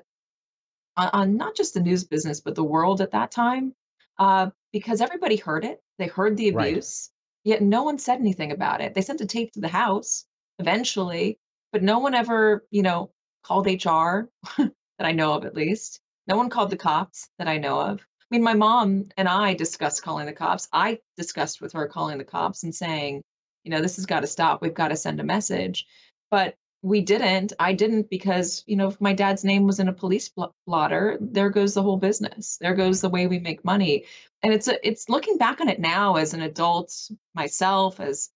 on, 0.96 1.10
on 1.14 1.38
not 1.38 1.56
just 1.56 1.74
the 1.74 1.82
news 1.82 2.04
business, 2.04 2.40
but 2.40 2.56
the 2.56 2.64
world 2.64 3.02
at 3.02 3.12
that 3.12 3.32
time 3.32 3.74
uh, 4.18 4.50
because 4.72 5.02
everybody 5.02 5.36
heard 5.36 5.66
it. 5.66 5.82
They 5.98 6.08
heard 6.08 6.38
the 6.38 6.50
abuse, 6.50 7.10
right. 7.46 7.52
yet 7.52 7.62
no 7.62 7.84
one 7.84 8.00
said 8.00 8.20
anything 8.20 8.52
about 8.52 8.82
it. 8.82 8.94
They 8.94 9.02
sent 9.02 9.22
a 9.22 9.26
tape 9.26 9.54
to 9.54 9.62
the 9.62 9.68
house 9.68 10.26
eventually, 10.60 11.40
but 11.72 11.84
no 11.84 12.00
one 12.00 12.14
ever, 12.14 12.66
you 12.72 12.84
know, 12.84 13.12
called 13.44 13.68
HR 13.68 14.30
that 14.58 14.72
I 15.00 15.12
know 15.12 15.34
of 15.34 15.46
at 15.46 15.56
least. 15.56 16.00
No 16.28 16.38
one 16.38 16.50
called 16.50 16.70
the 16.70 16.78
cops 16.78 17.30
that 17.40 17.48
I 17.48 17.58
know 17.58 17.80
of. 17.80 18.00
I 18.00 18.26
mean, 18.36 18.44
my 18.44 18.54
mom 18.54 19.10
and 19.18 19.28
I 19.28 19.54
discussed 19.54 20.04
calling 20.04 20.26
the 20.26 20.34
cops. 20.34 20.68
I 20.72 21.00
discussed 21.18 21.62
with 21.62 21.74
her 21.74 21.88
calling 21.88 22.18
the 22.18 22.24
cops 22.24 22.64
and 22.64 22.74
saying, 22.74 23.24
you 23.64 23.72
know, 23.72 23.82
this 23.82 23.98
has 23.98 24.06
got 24.06 24.22
to 24.22 24.28
stop. 24.28 24.62
We've 24.62 24.74
got 24.74 24.90
to 24.90 24.96
send 24.96 25.20
a 25.20 25.24
message. 25.24 25.86
But 26.30 26.56
we 26.84 27.02
didn't. 27.02 27.54
I 27.60 27.74
didn't 27.74 28.10
because, 28.10 28.64
you 28.66 28.76
know, 28.76 28.88
if 28.88 29.00
my 29.00 29.14
dad's 29.14 29.44
name 29.44 29.68
was 29.68 29.80
in 29.80 29.88
a 29.88 29.94
police 29.94 30.32
blotter, 30.66 31.18
there 31.22 31.50
goes 31.50 31.74
the 31.74 31.84
whole 31.84 31.98
business. 31.98 32.58
There 32.60 32.74
goes 32.74 33.02
the 33.02 33.10
way 33.10 33.28
we 33.28 33.40
make 33.40 33.64
money. 33.64 34.06
And 34.42 34.52
it's 34.52 34.68
a, 34.68 34.88
it's 34.88 35.08
looking 35.08 35.38
back 35.38 35.62
on 35.62 35.70
it 35.70 35.80
now 35.80 36.16
as 36.16 36.34
an 36.34 36.42
adult 36.42 36.94
myself, 37.36 38.00
as 38.00 38.30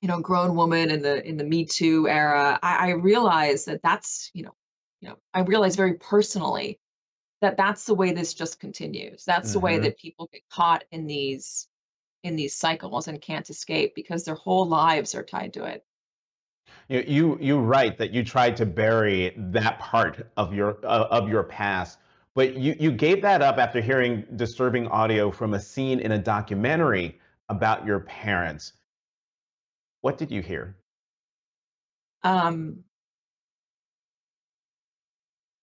you 0.00 0.08
know, 0.08 0.20
grown 0.20 0.56
woman 0.56 0.90
in 0.90 1.02
the 1.02 1.26
in 1.26 1.36
the 1.36 1.44
Me 1.44 1.64
Too 1.64 2.08
era. 2.08 2.58
I, 2.62 2.88
I 2.88 2.90
realize 2.90 3.66
that 3.66 3.82
that's, 3.82 4.30
you 4.34 4.42
know, 4.42 4.54
you 5.00 5.08
know, 5.08 5.16
I 5.32 5.40
realize 5.40 5.76
very 5.76 5.94
personally 5.94 6.80
that 7.40 7.56
that's 7.56 7.84
the 7.84 7.94
way 7.94 8.12
this 8.12 8.34
just 8.34 8.58
continues. 8.58 9.24
That's 9.24 9.50
mm-hmm. 9.50 9.52
the 9.52 9.60
way 9.60 9.74
mm-hmm. 9.74 9.84
that 9.84 9.98
people 9.98 10.28
get 10.32 10.42
caught 10.50 10.84
in 10.90 11.06
these 11.06 11.68
in 12.24 12.34
these 12.34 12.56
cycles 12.56 13.06
and 13.06 13.20
can't 13.20 13.48
escape 13.48 13.94
because 13.94 14.24
their 14.24 14.34
whole 14.34 14.66
lives 14.66 15.14
are 15.14 15.22
tied 15.22 15.52
to 15.52 15.64
it 15.64 15.84
you 16.88 17.04
you 17.06 17.38
you 17.40 17.58
write 17.58 17.98
that 17.98 18.12
you 18.12 18.24
tried 18.24 18.56
to 18.56 18.66
bury 18.66 19.32
that 19.36 19.78
part 19.78 20.26
of 20.36 20.52
your 20.52 20.78
uh, 20.84 21.06
of 21.10 21.28
your 21.28 21.42
past 21.42 21.98
but 22.34 22.56
you 22.56 22.76
you 22.78 22.90
gave 22.92 23.22
that 23.22 23.42
up 23.42 23.58
after 23.58 23.80
hearing 23.80 24.24
disturbing 24.36 24.86
audio 24.88 25.30
from 25.30 25.54
a 25.54 25.60
scene 25.60 26.00
in 26.00 26.12
a 26.12 26.18
documentary 26.18 27.18
about 27.48 27.86
your 27.86 28.00
parents. 28.00 28.72
What 30.00 30.18
did 30.18 30.30
you 30.30 30.42
hear? 30.42 30.76
Um 32.22 32.84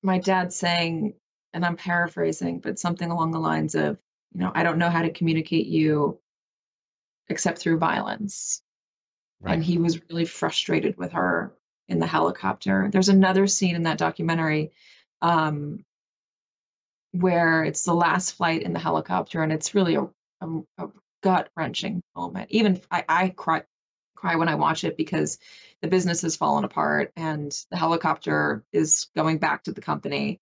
my 0.04 0.18
dad 0.18 0.52
saying 0.52 1.14
and 1.54 1.66
i'm 1.66 1.76
paraphrasing 1.76 2.60
but 2.60 2.80
something 2.80 3.12
along 3.12 3.32
the 3.32 3.40
lines 3.40 3.76
of 3.76 3.98
you 4.34 4.42
know 4.42 4.52
i 4.56 4.64
don't 4.64 4.78
know 4.78 4.90
how 4.90 5.02
to 5.02 5.12
communicate 5.12 5.68
you 5.68 6.20
except 7.30 7.60
through 7.60 7.78
violence 7.78 8.62
Right. 9.42 9.56
And 9.56 9.64
he 9.64 9.78
was 9.78 10.00
really 10.10 10.26
frustrated 10.26 10.98
with 10.98 11.14
her 11.14 11.52
in 11.88 12.00
the 12.00 12.08
helicopter. 12.08 12.90
There's 12.92 13.10
another 13.10 13.48
scene 13.48 13.76
in 13.76 13.84
that 13.84 13.98
documentary 13.98 14.72
um, 15.22 15.84
where 17.12 17.64
it's 17.64 17.84
the 17.84 17.94
last 17.94 18.34
flight 18.34 18.62
in 18.62 18.74
the 18.74 18.80
helicopter, 18.80 19.42
and 19.42 19.52
it's 19.52 19.76
really 19.76 19.96
a, 19.96 20.08
a, 20.42 20.48
a 20.78 20.88
gut 21.24 21.50
wrenching 21.56 22.02
moment. 22.16 22.52
Even 22.52 22.82
I, 22.90 23.04
I 23.10 23.30
cry 23.30 23.64
cry 24.16 24.36
when 24.36 24.50
I 24.50 24.56
watch 24.56 24.84
it 24.84 24.96
because 24.96 25.40
the 25.82 25.88
business 25.88 26.22
has 26.22 26.36
fallen 26.36 26.64
apart, 26.64 27.12
and 27.16 27.52
the 27.72 27.78
helicopter 27.78 28.64
is 28.72 29.08
going 29.16 29.40
back 29.40 29.64
to 29.64 29.72
the 29.72 29.82
company, 29.82 30.40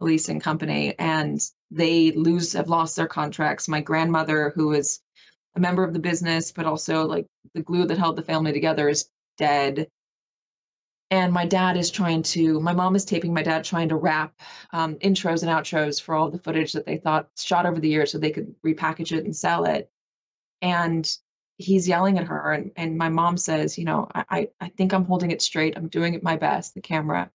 leasing 0.00 0.38
company, 0.38 0.94
and 0.98 1.40
they 1.70 2.12
lose 2.12 2.52
have 2.52 2.68
lost 2.68 2.94
their 2.94 3.08
contracts. 3.08 3.68
My 3.68 3.80
grandmother, 3.80 4.52
who 4.54 4.72
is 4.72 5.00
a 5.56 5.60
member 5.60 5.82
of 5.82 5.92
the 5.92 5.98
business, 5.98 6.52
but 6.52 6.66
also 6.66 7.06
like 7.06 7.26
the 7.54 7.62
glue 7.62 7.86
that 7.86 7.98
held 7.98 8.16
the 8.16 8.22
family 8.22 8.52
together 8.52 8.88
is 8.88 9.08
dead. 9.38 9.88
And 11.10 11.32
my 11.32 11.46
dad 11.46 11.76
is 11.76 11.90
trying 11.90 12.22
to, 12.24 12.60
my 12.60 12.72
mom 12.72 12.96
is 12.96 13.04
taping 13.04 13.32
my 13.32 13.42
dad 13.42 13.64
trying 13.64 13.88
to 13.88 13.96
wrap 13.96 14.34
um, 14.72 14.96
intros 14.96 15.42
and 15.42 15.50
outros 15.50 16.02
for 16.02 16.14
all 16.14 16.30
the 16.30 16.38
footage 16.38 16.72
that 16.72 16.84
they 16.84 16.96
thought 16.96 17.28
shot 17.38 17.64
over 17.64 17.80
the 17.80 17.88
years 17.88 18.12
so 18.12 18.18
they 18.18 18.32
could 18.32 18.54
repackage 18.62 19.16
it 19.16 19.24
and 19.24 19.34
sell 19.34 19.64
it. 19.64 19.90
And 20.60 21.08
he's 21.58 21.88
yelling 21.88 22.18
at 22.18 22.26
her. 22.26 22.52
And, 22.52 22.72
and 22.76 22.98
my 22.98 23.08
mom 23.08 23.36
says, 23.36 23.78
You 23.78 23.84
know, 23.84 24.08
I, 24.14 24.48
I 24.60 24.68
think 24.68 24.92
I'm 24.92 25.04
holding 25.04 25.30
it 25.30 25.42
straight. 25.42 25.76
I'm 25.76 25.88
doing 25.88 26.14
it 26.14 26.22
my 26.22 26.36
best, 26.36 26.74
the 26.74 26.80
camera. 26.80 27.30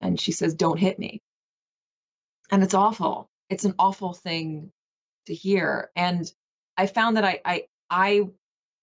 And 0.00 0.18
she 0.18 0.32
says, 0.32 0.54
Don't 0.54 0.78
hit 0.78 0.98
me. 0.98 1.20
And 2.50 2.62
it's 2.62 2.74
awful. 2.74 3.28
It's 3.48 3.64
an 3.64 3.74
awful 3.78 4.14
thing 4.14 4.72
to 5.26 5.34
hear. 5.34 5.90
And 5.96 6.30
I 6.76 6.86
found 6.86 7.16
that 7.16 7.24
I 7.24 7.40
I 7.44 7.62
I 7.90 8.28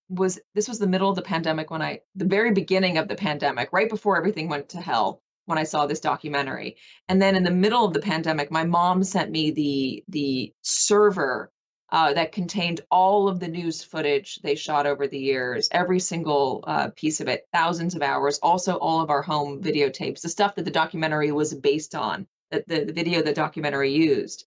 was 0.09 0.39
this 0.55 0.67
was 0.67 0.79
the 0.79 0.87
middle 0.87 1.09
of 1.09 1.15
the 1.15 1.21
pandemic 1.21 1.69
when 1.69 1.81
I 1.81 2.01
the 2.15 2.25
very 2.25 2.51
beginning 2.51 2.97
of 2.97 3.07
the 3.07 3.15
pandemic, 3.15 3.69
right 3.71 3.89
before 3.89 4.17
everything 4.17 4.49
went 4.49 4.69
to 4.69 4.81
hell 4.81 5.21
when 5.45 5.57
I 5.57 5.63
saw 5.63 5.85
this 5.85 5.99
documentary. 5.99 6.77
And 7.07 7.21
then 7.21 7.35
in 7.35 7.43
the 7.43 7.51
middle 7.51 7.85
of 7.85 7.93
the 7.93 8.01
pandemic, 8.01 8.51
my 8.51 8.63
mom 8.63 9.03
sent 9.03 9.31
me 9.31 9.51
the 9.51 10.03
the 10.07 10.53
server 10.61 11.51
uh, 11.89 12.13
that 12.13 12.33
contained 12.33 12.81
all 12.91 13.29
of 13.29 13.39
the 13.39 13.47
news 13.47 13.81
footage 13.81 14.39
they 14.43 14.55
shot 14.55 14.85
over 14.85 15.07
the 15.07 15.19
years, 15.19 15.69
every 15.71 15.99
single 15.99 16.63
uh, 16.67 16.89
piece 16.95 17.21
of 17.21 17.29
it, 17.29 17.47
thousands 17.53 17.95
of 17.95 18.01
hours, 18.01 18.39
also 18.39 18.75
all 18.75 18.99
of 18.99 19.09
our 19.09 19.21
home 19.21 19.61
videotapes, 19.61 20.21
the 20.21 20.29
stuff 20.29 20.55
that 20.55 20.65
the 20.65 20.71
documentary 20.71 21.31
was 21.31 21.53
based 21.53 21.95
on, 21.95 22.27
that 22.51 22.67
the, 22.67 22.83
the 22.83 22.93
video 22.93 23.21
the 23.21 23.33
documentary 23.33 23.93
used. 23.93 24.45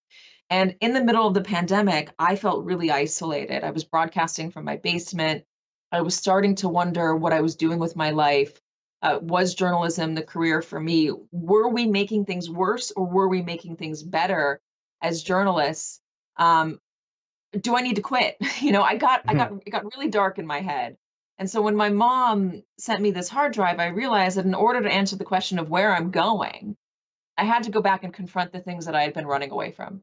And 0.50 0.74
in 0.80 0.92
the 0.92 1.02
middle 1.02 1.26
of 1.26 1.34
the 1.34 1.42
pandemic, 1.42 2.10
I 2.18 2.34
felt 2.34 2.64
really 2.64 2.90
isolated. 2.90 3.62
I 3.62 3.70
was 3.70 3.84
broadcasting 3.84 4.50
from 4.50 4.64
my 4.64 4.76
basement. 4.76 5.44
I 5.92 6.00
was 6.02 6.16
starting 6.16 6.56
to 6.56 6.68
wonder 6.68 7.14
what 7.14 7.32
I 7.32 7.40
was 7.40 7.54
doing 7.54 7.78
with 7.78 7.94
my 7.94 8.10
life. 8.10 8.60
Uh, 9.00 9.18
was 9.22 9.54
journalism 9.54 10.14
the 10.14 10.22
career 10.22 10.60
for 10.60 10.78
me? 10.78 11.12
Were 11.30 11.68
we 11.68 11.86
making 11.86 12.24
things 12.26 12.50
worse 12.50 12.90
or 12.90 13.06
were 13.06 13.28
we 13.28 13.42
making 13.42 13.76
things 13.76 14.02
better 14.02 14.60
as 15.00 15.22
journalists? 15.22 16.00
Um, 16.36 16.80
do 17.58 17.76
I 17.76 17.80
need 17.80 17.96
to 17.96 18.02
quit? 18.02 18.36
you 18.60 18.72
know, 18.72 18.82
I 18.82 18.96
got 18.96 19.20
mm-hmm. 19.20 19.30
I 19.30 19.34
got 19.34 19.52
it 19.64 19.70
got 19.70 19.84
really 19.96 20.08
dark 20.08 20.38
in 20.38 20.46
my 20.46 20.60
head. 20.60 20.96
And 21.38 21.48
so 21.48 21.62
when 21.62 21.76
my 21.76 21.88
mom 21.88 22.62
sent 22.78 23.00
me 23.00 23.12
this 23.12 23.28
hard 23.28 23.52
drive, 23.54 23.78
I 23.78 23.86
realized 23.86 24.36
that 24.36 24.44
in 24.44 24.54
order 24.54 24.82
to 24.82 24.92
answer 24.92 25.16
the 25.16 25.24
question 25.24 25.58
of 25.58 25.70
where 25.70 25.94
I'm 25.94 26.10
going, 26.10 26.76
I 27.38 27.44
had 27.44 27.62
to 27.62 27.70
go 27.70 27.80
back 27.80 28.04
and 28.04 28.12
confront 28.12 28.52
the 28.52 28.60
things 28.60 28.84
that 28.84 28.94
I 28.94 29.02
had 29.02 29.14
been 29.14 29.26
running 29.26 29.50
away 29.50 29.70
from. 29.70 30.02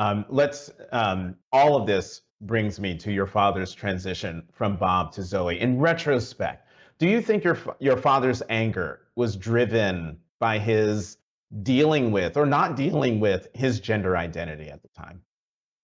Um, 0.00 0.24
let's, 0.30 0.70
um, 0.92 1.36
all 1.52 1.76
of 1.76 1.86
this 1.86 2.22
brings 2.40 2.80
me 2.80 2.96
to 2.96 3.12
your 3.12 3.26
father's 3.26 3.74
transition 3.74 4.42
from 4.50 4.76
Bob 4.76 5.12
to 5.12 5.22
Zoe. 5.22 5.60
In 5.60 5.78
retrospect, 5.78 6.66
do 6.98 7.06
you 7.06 7.20
think 7.20 7.44
your, 7.44 7.58
your 7.80 7.98
father's 7.98 8.42
anger 8.48 9.02
was 9.14 9.36
driven 9.36 10.18
by 10.38 10.58
his 10.58 11.18
dealing 11.62 12.12
with 12.12 12.38
or 12.38 12.46
not 12.46 12.76
dealing 12.76 13.20
with 13.20 13.48
his 13.52 13.78
gender 13.78 14.16
identity 14.16 14.70
at 14.70 14.80
the 14.80 14.88
time? 14.88 15.20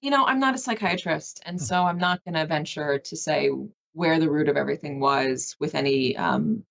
You 0.00 0.10
know, 0.10 0.24
I'm 0.24 0.40
not 0.40 0.54
a 0.54 0.58
psychiatrist, 0.58 1.42
and 1.44 1.60
so 1.60 1.82
I'm 1.82 1.98
not 1.98 2.24
going 2.24 2.36
to 2.36 2.46
venture 2.46 2.98
to 2.98 3.16
say 3.16 3.50
where 3.92 4.18
the 4.18 4.30
root 4.30 4.48
of 4.48 4.56
everything 4.56 4.98
was 4.98 5.56
with 5.60 5.74
any 5.74 6.16
um, 6.16 6.64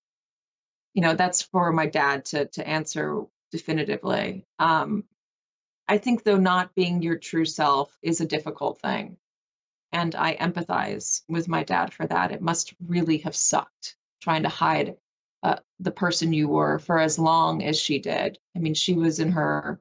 you 0.95 1.01
know 1.01 1.13
that's 1.13 1.43
for 1.43 1.71
my 1.71 1.85
dad 1.85 2.25
to 2.25 2.45
to 2.45 2.67
answer 2.67 3.23
definitively 3.51 4.45
um, 4.57 5.03
I 5.87 5.97
think, 5.97 6.23
though, 6.23 6.37
not 6.37 6.73
being 6.75 7.01
your 7.01 7.17
true 7.17 7.45
self 7.45 7.95
is 8.01 8.21
a 8.21 8.25
difficult 8.25 8.79
thing. 8.81 9.17
And 9.91 10.15
I 10.15 10.35
empathize 10.35 11.21
with 11.29 11.47
my 11.47 11.63
dad 11.63 11.93
for 11.93 12.05
that. 12.07 12.31
It 12.31 12.41
must 12.41 12.73
really 12.85 13.19
have 13.19 13.35
sucked 13.35 13.95
trying 14.21 14.43
to 14.43 14.49
hide 14.49 14.97
uh, 15.43 15.57
the 15.79 15.91
person 15.91 16.33
you 16.33 16.47
were 16.47 16.79
for 16.79 16.99
as 16.99 17.19
long 17.19 17.63
as 17.63 17.79
she 17.79 17.99
did. 17.99 18.39
I 18.55 18.59
mean, 18.59 18.73
she 18.73 18.95
was 18.95 19.19
in 19.19 19.31
her 19.31 19.79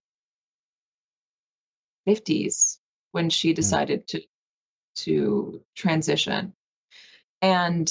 50s 2.07 2.79
when 3.13 3.31
she 3.31 3.53
mm. 3.53 3.57
decided 3.57 4.07
to 4.09 4.23
to 4.97 5.61
transition. 5.75 6.55
And 7.43 7.91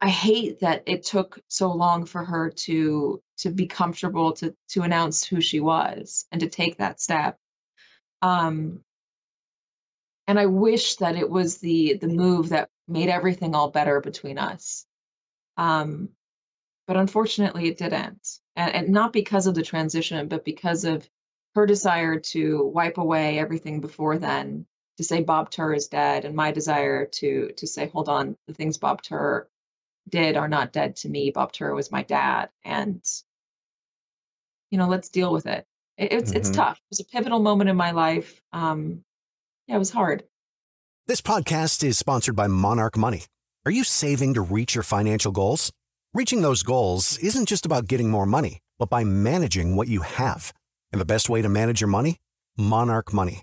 I 0.00 0.08
hate 0.08 0.60
that 0.60 0.84
it 0.86 1.04
took 1.04 1.40
so 1.48 1.72
long 1.72 2.04
for 2.04 2.24
her 2.24 2.50
to 2.50 3.22
to 3.38 3.50
be 3.50 3.66
comfortable 3.66 4.32
to 4.32 4.54
to 4.68 4.82
announce 4.82 5.24
who 5.24 5.40
she 5.40 5.60
was 5.60 6.26
and 6.30 6.40
to 6.40 6.48
take 6.48 6.78
that 6.78 7.00
step. 7.00 7.38
Um, 8.22 8.80
and 10.26 10.38
I 10.38 10.46
wish 10.46 10.96
that 10.96 11.16
it 11.16 11.28
was 11.28 11.58
the 11.58 11.94
the 11.94 12.08
move 12.08 12.50
that 12.50 12.70
made 12.88 13.08
everything 13.08 13.54
all 13.54 13.70
better 13.70 14.00
between 14.00 14.38
us. 14.38 14.86
Um, 15.56 16.10
but 16.86 16.96
unfortunately, 16.96 17.68
it 17.68 17.78
didn't, 17.78 18.40
and, 18.56 18.74
and 18.74 18.88
not 18.90 19.12
because 19.12 19.46
of 19.46 19.54
the 19.54 19.62
transition, 19.62 20.28
but 20.28 20.44
because 20.44 20.84
of 20.84 21.08
her 21.54 21.66
desire 21.66 22.18
to 22.18 22.64
wipe 22.64 22.98
away 22.98 23.38
everything 23.38 23.80
before 23.80 24.18
then, 24.18 24.66
to 24.98 25.04
say 25.04 25.22
Bob 25.22 25.50
Tur 25.50 25.74
is 25.74 25.88
dead, 25.88 26.24
and 26.24 26.34
my 26.34 26.52
desire 26.52 27.06
to 27.06 27.52
to 27.56 27.66
say, 27.66 27.88
hold 27.88 28.08
on, 28.08 28.36
the 28.46 28.54
things 28.54 28.78
Bob 28.78 29.02
Tur 29.02 29.48
did 30.08 30.36
are 30.36 30.48
not 30.48 30.72
dead 30.72 30.96
to 30.96 31.08
me. 31.08 31.30
Bob 31.30 31.52
Tur 31.52 31.74
was 31.74 31.90
my 31.90 32.02
dad, 32.02 32.50
and 32.64 33.02
you 34.70 34.78
know, 34.78 34.88
let's 34.88 35.08
deal 35.08 35.32
with 35.32 35.46
it. 35.46 35.66
it 35.96 36.12
it's 36.12 36.30
mm-hmm. 36.30 36.38
it's 36.38 36.50
tough. 36.50 36.76
It 36.78 36.90
was 36.90 37.00
a 37.00 37.04
pivotal 37.04 37.40
moment 37.40 37.70
in 37.70 37.76
my 37.76 37.92
life. 37.92 38.40
Um, 38.52 39.04
yeah, 39.66 39.76
it 39.76 39.78
was 39.78 39.90
hard. 39.90 40.24
This 41.06 41.20
podcast 41.20 41.84
is 41.84 41.98
sponsored 41.98 42.36
by 42.36 42.46
Monarch 42.46 42.96
Money. 42.96 43.24
Are 43.66 43.72
you 43.72 43.84
saving 43.84 44.34
to 44.34 44.40
reach 44.40 44.74
your 44.74 44.84
financial 44.84 45.32
goals? 45.32 45.72
Reaching 46.12 46.42
those 46.42 46.62
goals 46.62 47.18
isn't 47.18 47.48
just 47.48 47.66
about 47.66 47.88
getting 47.88 48.10
more 48.10 48.26
money, 48.26 48.60
but 48.78 48.90
by 48.90 49.04
managing 49.04 49.74
what 49.76 49.88
you 49.88 50.02
have. 50.02 50.52
And 50.92 51.00
the 51.00 51.06
best 51.06 51.28
way 51.28 51.42
to 51.42 51.48
manage 51.48 51.80
your 51.80 51.88
money? 51.88 52.18
Monarch 52.56 53.12
Money. 53.12 53.42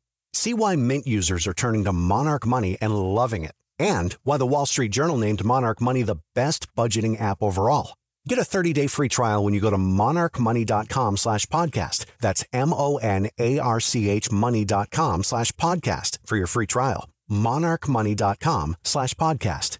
See 0.33 0.53
why 0.53 0.75
Mint 0.75 1.05
users 1.05 1.45
are 1.45 1.53
turning 1.53 1.83
to 1.83 1.93
Monarch 1.93 2.47
Money 2.47 2.77
and 2.81 2.95
loving 2.95 3.43
it, 3.45 3.53
and 3.77 4.13
why 4.23 4.37
the 4.37 4.47
Wall 4.47 4.65
Street 4.65 4.91
Journal 4.91 5.17
named 5.17 5.45
Monarch 5.45 5.81
Money 5.81 6.01
the 6.01 6.19
best 6.33 6.73
budgeting 6.75 7.19
app 7.21 7.43
overall. 7.43 7.95
Get 8.27 8.37
a 8.39 8.43
30-day 8.43 8.87
free 8.87 9.09
trial 9.09 9.43
when 9.43 9.53
you 9.53 9.59
go 9.59 9.69
to 9.71 9.77
monarchmoney.com 9.77 11.17
slash 11.17 11.47
podcast. 11.47 12.05
That's 12.21 12.45
M-O-N-A-R-C-H 12.53 14.31
money.com 14.31 15.23
slash 15.23 15.51
podcast 15.53 16.19
for 16.25 16.37
your 16.37 16.47
free 16.47 16.67
trial. 16.67 17.09
monarchmoney.com 17.29 18.75
slash 18.83 19.15
podcast. 19.15 19.79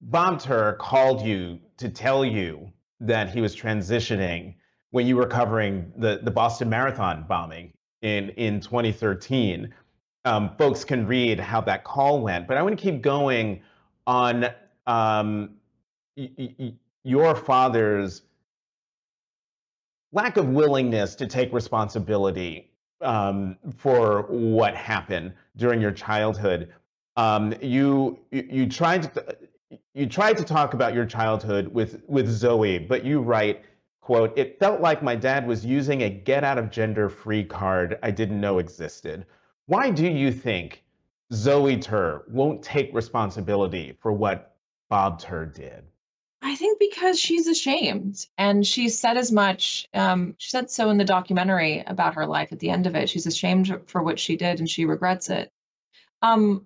Bob 0.00 0.40
called 0.78 1.20
you 1.22 1.58
to 1.78 1.88
tell 1.88 2.24
you 2.24 2.72
that 3.00 3.28
he 3.30 3.40
was 3.40 3.54
transitioning 3.56 4.54
when 4.96 5.06
you 5.06 5.14
were 5.14 5.26
covering 5.26 5.92
the, 5.98 6.20
the 6.22 6.30
Boston 6.30 6.70
Marathon 6.70 7.26
bombing 7.28 7.70
in, 8.00 8.30
in 8.30 8.60
2013. 8.60 9.74
Um, 10.24 10.56
folks 10.56 10.84
can 10.84 11.06
read 11.06 11.38
how 11.38 11.60
that 11.60 11.84
call 11.84 12.22
went, 12.22 12.48
but 12.48 12.56
I 12.56 12.62
want 12.62 12.78
to 12.78 12.82
keep 12.82 13.02
going 13.02 13.60
on 14.06 14.46
um, 14.86 15.50
y- 16.16 16.30
y- 16.38 16.72
your 17.04 17.34
father's 17.34 18.22
lack 20.12 20.38
of 20.38 20.48
willingness 20.48 21.14
to 21.16 21.26
take 21.26 21.52
responsibility 21.52 22.70
um, 23.02 23.58
for 23.76 24.22
what 24.30 24.74
happened 24.74 25.34
during 25.58 25.78
your 25.78 25.92
childhood. 25.92 26.72
Um, 27.18 27.52
you, 27.60 28.18
you 28.30 28.48
you 28.50 28.66
tried 28.66 29.02
to 29.12 29.36
you 29.92 30.06
tried 30.06 30.38
to 30.38 30.44
talk 30.44 30.72
about 30.72 30.94
your 30.94 31.04
childhood 31.04 31.68
with 31.68 32.02
with 32.06 32.30
Zoe, 32.30 32.78
but 32.78 33.04
you 33.04 33.20
write, 33.20 33.62
quote, 34.06 34.38
it 34.38 34.56
felt 34.60 34.80
like 34.80 35.02
my 35.02 35.16
dad 35.16 35.48
was 35.48 35.66
using 35.66 36.02
a 36.04 36.08
get 36.08 36.44
out 36.44 36.58
of 36.58 36.70
gender 36.70 37.08
free 37.08 37.42
card 37.42 37.98
I 38.04 38.12
didn't 38.12 38.40
know 38.40 38.60
existed. 38.60 39.26
Why 39.66 39.90
do 39.90 40.06
you 40.06 40.30
think 40.30 40.84
Zoe 41.32 41.76
Tur 41.76 42.22
won't 42.28 42.62
take 42.62 42.94
responsibility 42.94 43.96
for 44.00 44.12
what 44.12 44.54
Bob 44.88 45.18
Tur 45.18 45.46
did? 45.46 45.82
I 46.40 46.54
think 46.54 46.78
because 46.78 47.18
she's 47.18 47.48
ashamed, 47.48 48.24
and 48.38 48.64
she 48.64 48.90
said 48.90 49.16
as 49.16 49.32
much. 49.32 49.88
Um, 49.92 50.36
she 50.38 50.50
said 50.50 50.70
so 50.70 50.88
in 50.90 50.98
the 50.98 51.04
documentary 51.04 51.82
about 51.84 52.14
her 52.14 52.26
life. 52.26 52.52
At 52.52 52.60
the 52.60 52.70
end 52.70 52.86
of 52.86 52.94
it, 52.94 53.08
she's 53.08 53.26
ashamed 53.26 53.76
for 53.86 54.04
what 54.04 54.20
she 54.20 54.36
did, 54.36 54.60
and 54.60 54.70
she 54.70 54.84
regrets 54.84 55.30
it. 55.30 55.50
Um, 56.22 56.64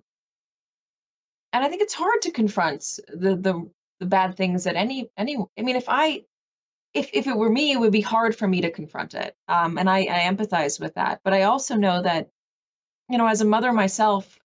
and 1.53 1.63
I 1.63 1.69
think 1.69 1.81
it's 1.81 1.95
hard 1.95 2.21
to 2.21 2.31
confront 2.31 2.99
the 3.07 3.35
the 3.35 3.67
the 3.99 4.05
bad 4.05 4.37
things 4.37 4.65
that 4.65 4.75
any 4.75 5.09
any. 5.17 5.37
I 5.57 5.63
mean, 5.63 5.75
if 5.75 5.85
I 5.87 6.25
if 6.93 7.09
if 7.13 7.27
it 7.27 7.37
were 7.37 7.49
me, 7.49 7.71
it 7.71 7.79
would 7.79 7.91
be 7.91 8.01
hard 8.01 8.35
for 8.35 8.47
me 8.47 8.61
to 8.61 8.71
confront 8.71 9.13
it. 9.13 9.35
Um, 9.47 9.77
and 9.77 9.89
I, 9.89 9.99
I 9.99 10.19
empathize 10.31 10.79
with 10.79 10.95
that. 10.95 11.21
But 11.23 11.33
I 11.33 11.43
also 11.43 11.75
know 11.75 12.01
that, 12.01 12.29
you 13.09 13.17
know, 13.17 13.27
as 13.27 13.41
a 13.41 13.45
mother 13.45 13.71
myself, 13.71 14.37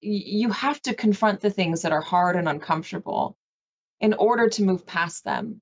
you 0.00 0.50
have 0.50 0.80
to 0.82 0.94
confront 0.94 1.40
the 1.40 1.50
things 1.50 1.82
that 1.82 1.92
are 1.92 2.00
hard 2.00 2.36
and 2.36 2.48
uncomfortable 2.48 3.36
in 4.00 4.14
order 4.14 4.48
to 4.48 4.62
move 4.62 4.86
past 4.86 5.24
them 5.24 5.60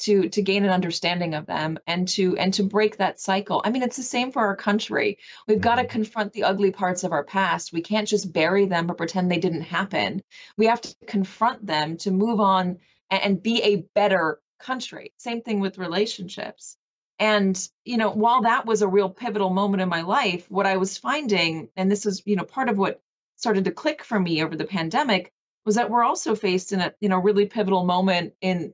to 0.00 0.28
to 0.28 0.42
gain 0.42 0.64
an 0.64 0.70
understanding 0.70 1.34
of 1.34 1.46
them 1.46 1.78
and 1.86 2.08
to 2.08 2.36
and 2.36 2.52
to 2.54 2.64
break 2.64 2.96
that 2.96 3.20
cycle 3.20 3.62
i 3.64 3.70
mean 3.70 3.82
it's 3.82 3.96
the 3.96 4.02
same 4.02 4.32
for 4.32 4.44
our 4.44 4.56
country 4.56 5.18
we've 5.46 5.60
got 5.60 5.76
to 5.76 5.82
mm-hmm. 5.82 5.90
confront 5.92 6.32
the 6.32 6.42
ugly 6.42 6.72
parts 6.72 7.04
of 7.04 7.12
our 7.12 7.22
past 7.22 7.72
we 7.72 7.80
can't 7.80 8.08
just 8.08 8.32
bury 8.32 8.66
them 8.66 8.90
or 8.90 8.94
pretend 8.94 9.30
they 9.30 9.38
didn't 9.38 9.62
happen 9.62 10.20
we 10.56 10.66
have 10.66 10.80
to 10.80 10.94
confront 11.06 11.64
them 11.64 11.96
to 11.96 12.10
move 12.10 12.40
on 12.40 12.78
and, 13.10 13.22
and 13.22 13.42
be 13.42 13.62
a 13.62 13.84
better 13.94 14.40
country. 14.64 15.12
Same 15.18 15.42
thing 15.42 15.60
with 15.60 15.78
relationships. 15.78 16.76
And 17.18 17.56
you 17.84 17.96
know 17.96 18.10
while 18.10 18.42
that 18.42 18.66
was 18.66 18.82
a 18.82 18.88
real 18.88 19.08
pivotal 19.08 19.50
moment 19.50 19.82
in 19.82 19.88
my 19.88 20.02
life 20.02 20.50
what 20.50 20.66
i 20.66 20.76
was 20.76 20.98
finding 20.98 21.68
and 21.76 21.88
this 21.88 22.06
is 22.06 22.22
you 22.24 22.34
know 22.34 22.42
part 22.42 22.68
of 22.68 22.76
what 22.76 23.00
started 23.36 23.66
to 23.66 23.70
click 23.70 24.02
for 24.02 24.18
me 24.18 24.42
over 24.42 24.56
the 24.56 24.64
pandemic 24.64 25.32
was 25.64 25.76
that 25.76 25.90
we're 25.90 26.02
also 26.02 26.34
faced 26.34 26.72
in 26.72 26.80
a 26.80 26.92
you 27.00 27.08
know 27.08 27.18
really 27.18 27.46
pivotal 27.46 27.84
moment 27.84 28.34
in 28.40 28.72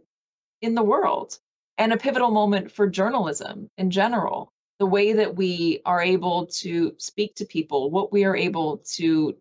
in 0.62 0.74
the 0.74 0.82
world 0.82 1.38
and 1.80 1.92
a 1.92 1.96
pivotal 1.96 2.30
moment 2.30 2.70
for 2.70 2.86
journalism 2.86 3.70
in 3.78 3.90
general. 3.90 4.52
The 4.78 4.86
way 4.86 5.14
that 5.14 5.34
we 5.34 5.80
are 5.84 6.02
able 6.02 6.46
to 6.60 6.94
speak 6.98 7.36
to 7.36 7.46
people 7.46 7.90
what 7.90 8.12
we 8.12 8.24
are 8.24 8.36
able 8.36 8.78
to 8.96 9.36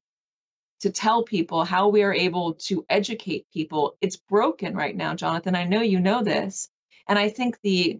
to 0.81 0.89
tell 0.89 1.23
people 1.23 1.63
how 1.63 1.89
we 1.89 2.03
are 2.03 2.13
able 2.13 2.53
to 2.53 2.85
educate 2.89 3.45
people 3.53 3.95
it's 4.01 4.17
broken 4.17 4.75
right 4.75 4.95
now 4.95 5.13
jonathan 5.13 5.55
i 5.55 5.63
know 5.63 5.81
you 5.81 5.99
know 5.99 6.23
this 6.23 6.69
and 7.07 7.17
i 7.19 7.29
think 7.29 7.59
the 7.61 7.99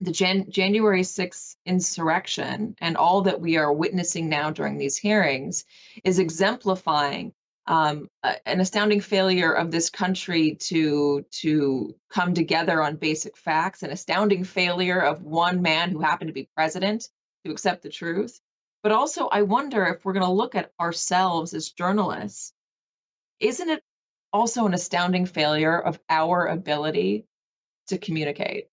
the 0.00 0.10
Jan- 0.10 0.50
January 0.50 1.02
6th 1.02 1.54
insurrection 1.64 2.74
and 2.80 2.96
all 2.96 3.22
that 3.22 3.40
we 3.40 3.56
are 3.56 3.72
witnessing 3.72 4.28
now 4.28 4.50
during 4.50 4.76
these 4.76 4.96
hearings 4.96 5.64
is 6.02 6.18
exemplifying 6.18 7.32
um, 7.66 8.08
a, 8.22 8.48
an 8.48 8.60
astounding 8.60 9.00
failure 9.00 9.52
of 9.52 9.70
this 9.70 9.90
country 9.90 10.56
to 10.56 11.24
to 11.30 11.94
come 12.10 12.34
together 12.34 12.82
on 12.82 12.96
basic 12.96 13.36
facts, 13.36 13.82
an 13.82 13.90
astounding 13.90 14.44
failure 14.44 14.98
of 14.98 15.22
one 15.22 15.62
man 15.62 15.90
who 15.90 16.00
happened 16.00 16.28
to 16.28 16.34
be 16.34 16.48
president 16.56 17.08
to 17.44 17.52
accept 17.52 17.82
the 17.82 17.88
truth. 17.88 18.40
But 18.82 18.92
also, 18.92 19.28
I 19.28 19.42
wonder 19.42 19.84
if 19.86 20.04
we're 20.04 20.12
going 20.12 20.26
to 20.26 20.32
look 20.32 20.54
at 20.54 20.72
ourselves 20.80 21.54
as 21.54 21.70
journalists, 21.70 22.52
isn't 23.38 23.68
it 23.68 23.82
also 24.32 24.66
an 24.66 24.74
astounding 24.74 25.26
failure 25.26 25.78
of 25.78 26.00
our 26.08 26.46
ability 26.46 27.26
to 27.88 27.98
communicate? 27.98 28.68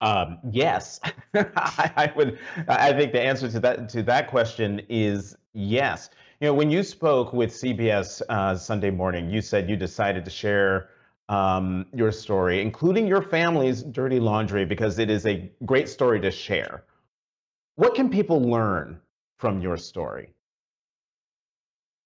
Um, 0.00 0.38
yes, 0.50 1.00
I, 1.34 1.90
I, 1.96 2.12
would. 2.14 2.38
I 2.68 2.92
think 2.92 3.12
the 3.12 3.20
answer 3.20 3.50
to 3.50 3.60
that 3.60 3.88
to 3.90 4.02
that 4.04 4.28
question 4.28 4.82
is 4.88 5.36
yes. 5.54 6.10
You 6.40 6.48
know, 6.48 6.54
when 6.54 6.70
you 6.70 6.84
spoke 6.84 7.32
with 7.32 7.50
CBS 7.50 8.22
uh, 8.28 8.54
Sunday 8.56 8.90
Morning, 8.90 9.28
you 9.28 9.40
said 9.40 9.68
you 9.68 9.76
decided 9.76 10.24
to 10.24 10.30
share 10.30 10.90
um, 11.28 11.86
your 11.92 12.12
story, 12.12 12.60
including 12.60 13.08
your 13.08 13.22
family's 13.22 13.82
dirty 13.82 14.20
laundry, 14.20 14.64
because 14.64 15.00
it 15.00 15.10
is 15.10 15.26
a 15.26 15.50
great 15.66 15.88
story 15.88 16.20
to 16.20 16.30
share. 16.30 16.84
What 17.78 17.94
can 17.94 18.10
people 18.10 18.42
learn 18.42 19.00
from 19.36 19.60
your 19.60 19.76
story? 19.76 20.34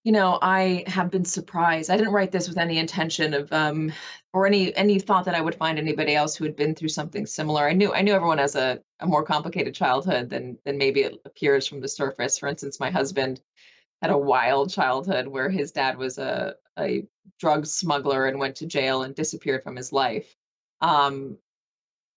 you 0.04 0.10
know 0.12 0.38
i 0.42 0.82
have 0.88 1.10
been 1.10 1.24
surprised. 1.24 1.88
I 1.88 1.96
didn't 1.96 2.12
write 2.12 2.32
this 2.32 2.48
with 2.48 2.58
any 2.58 2.76
intention 2.78 3.32
of 3.32 3.50
um 3.52 3.92
or 4.34 4.46
any 4.46 4.74
any 4.76 4.98
thought 4.98 5.24
that 5.24 5.34
i 5.34 5.40
would 5.40 5.54
find 5.54 5.78
anybody 5.78 6.14
else 6.14 6.34
who 6.36 6.44
had 6.44 6.56
been 6.56 6.74
through 6.74 6.90
something 6.90 7.24
similar. 7.24 7.66
I 7.66 7.72
knew 7.72 7.94
i 7.94 8.02
knew 8.02 8.12
everyone 8.12 8.36
has 8.38 8.54
a, 8.54 8.82
a 9.00 9.06
more 9.06 9.22
complicated 9.24 9.74
childhood 9.74 10.28
than 10.28 10.58
than 10.66 10.76
maybe 10.76 11.02
it 11.02 11.14
appears 11.24 11.66
from 11.66 11.80
the 11.80 11.88
surface. 11.88 12.38
For 12.38 12.48
instance 12.48 12.78
my 12.78 12.90
husband 12.90 13.40
had 14.02 14.10
a 14.10 14.18
wild 14.18 14.70
childhood 14.70 15.26
where 15.28 15.48
his 15.48 15.72
dad 15.72 15.96
was 15.96 16.18
a 16.18 16.56
a 16.78 17.06
drug 17.38 17.64
smuggler 17.64 18.26
and 18.26 18.38
went 18.38 18.56
to 18.56 18.66
jail 18.66 19.04
and 19.04 19.14
disappeared 19.14 19.62
from 19.62 19.76
his 19.76 19.90
life. 19.90 20.36
Um 20.82 21.38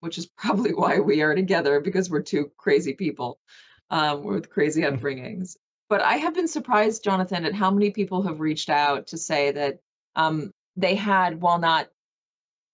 which 0.06 0.18
is 0.18 0.26
probably 0.38 0.74
why 0.74 1.00
we 1.00 1.22
are 1.22 1.36
together 1.36 1.82
because 1.82 2.10
we're 2.10 2.22
two 2.22 2.52
crazy 2.56 2.94
people 2.94 3.40
um, 3.90 4.24
with 4.24 4.50
crazy 4.50 4.82
upbringings 4.90 5.58
but 5.88 6.02
I 6.02 6.18
have 6.18 6.34
been 6.34 6.48
surprised, 6.48 7.04
Jonathan, 7.04 7.46
at 7.46 7.54
how 7.54 7.70
many 7.70 7.92
people 7.92 8.24
have 8.24 8.40
reached 8.40 8.70
out 8.70 9.08
to 9.08 9.18
say 9.18 9.52
that 9.52 9.80
um, 10.16 10.52
they 10.76 10.96
had, 10.96 11.42
while 11.42 11.60
not 11.60 11.90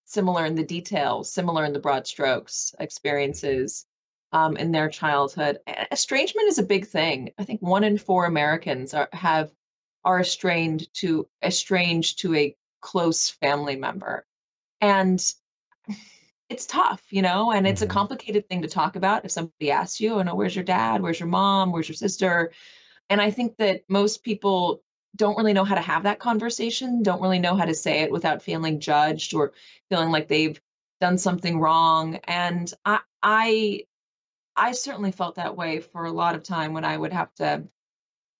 similar 0.06 0.46
in 0.46 0.56
the 0.56 0.64
details, 0.64 1.32
similar 1.32 1.66
in 1.66 1.74
the 1.74 1.80
broad 1.80 2.08
strokes, 2.08 2.74
experiences 2.80 3.86
um, 4.32 4.56
in 4.56 4.72
their 4.72 4.90
childhood. 4.90 5.60
Estrangement 5.92 6.48
is 6.48 6.58
a 6.58 6.64
big 6.64 6.88
thing. 6.88 7.32
I 7.38 7.44
think 7.44 7.62
one 7.62 7.84
in 7.84 7.98
four 7.98 8.26
Americans 8.26 8.94
are, 8.94 9.10
have 9.12 9.52
are 10.04 10.22
estranged 10.22 10.90
to 10.96 11.28
estranged 11.44 12.20
to 12.20 12.34
a 12.34 12.56
close 12.80 13.30
family 13.30 13.76
member, 13.76 14.26
and 14.80 15.22
it's 16.52 16.66
tough, 16.66 17.02
you 17.10 17.22
know, 17.22 17.52
and 17.52 17.66
it's 17.66 17.82
mm-hmm. 17.82 17.90
a 17.90 17.94
complicated 17.94 18.48
thing 18.50 18.62
to 18.62 18.68
talk 18.68 18.96
about. 18.96 19.26
If 19.26 19.32
somebody 19.32 19.72
asks 19.72 20.00
you, 20.02 20.16
"Oh 20.16 20.24
no, 20.24 20.36
where's 20.36 20.56
your 20.56 20.66
dad? 20.66 21.02
Where's 21.02 21.20
your 21.20 21.30
mom? 21.30 21.72
Where's 21.72 21.90
your 21.90 21.96
sister?" 21.96 22.52
and 23.10 23.22
I 23.22 23.30
think 23.30 23.58
that 23.58 23.84
most 23.90 24.24
people 24.24 24.84
don't 25.18 25.38
really 25.38 25.52
know 25.54 25.66
how 25.66 25.76
to 25.76 25.82
have 25.82 26.04
that 26.04 26.20
conversation, 26.20 27.04
don't 27.04 27.22
really 27.22 27.40
know 27.40 27.56
how 27.58 27.66
to 27.66 27.74
say 27.74 28.00
it 28.02 28.12
without 28.12 28.42
feeling 28.42 28.80
judged 28.80 29.34
or 29.34 29.52
feeling 29.90 30.12
like 30.12 30.30
they've 30.30 30.60
done 31.02 31.18
something 31.18 31.60
wrong. 31.60 32.16
And 32.24 32.74
I 32.86 33.00
I 33.22 33.86
I 34.56 34.72
certainly 34.74 35.12
felt 35.12 35.36
that 35.36 35.58
way 35.58 35.82
for 35.82 36.06
a 36.06 36.12
lot 36.12 36.36
of 36.36 36.44
time 36.44 36.74
when 36.74 36.86
I 36.86 36.96
would 36.98 37.14
have 37.14 37.34
to 37.36 37.68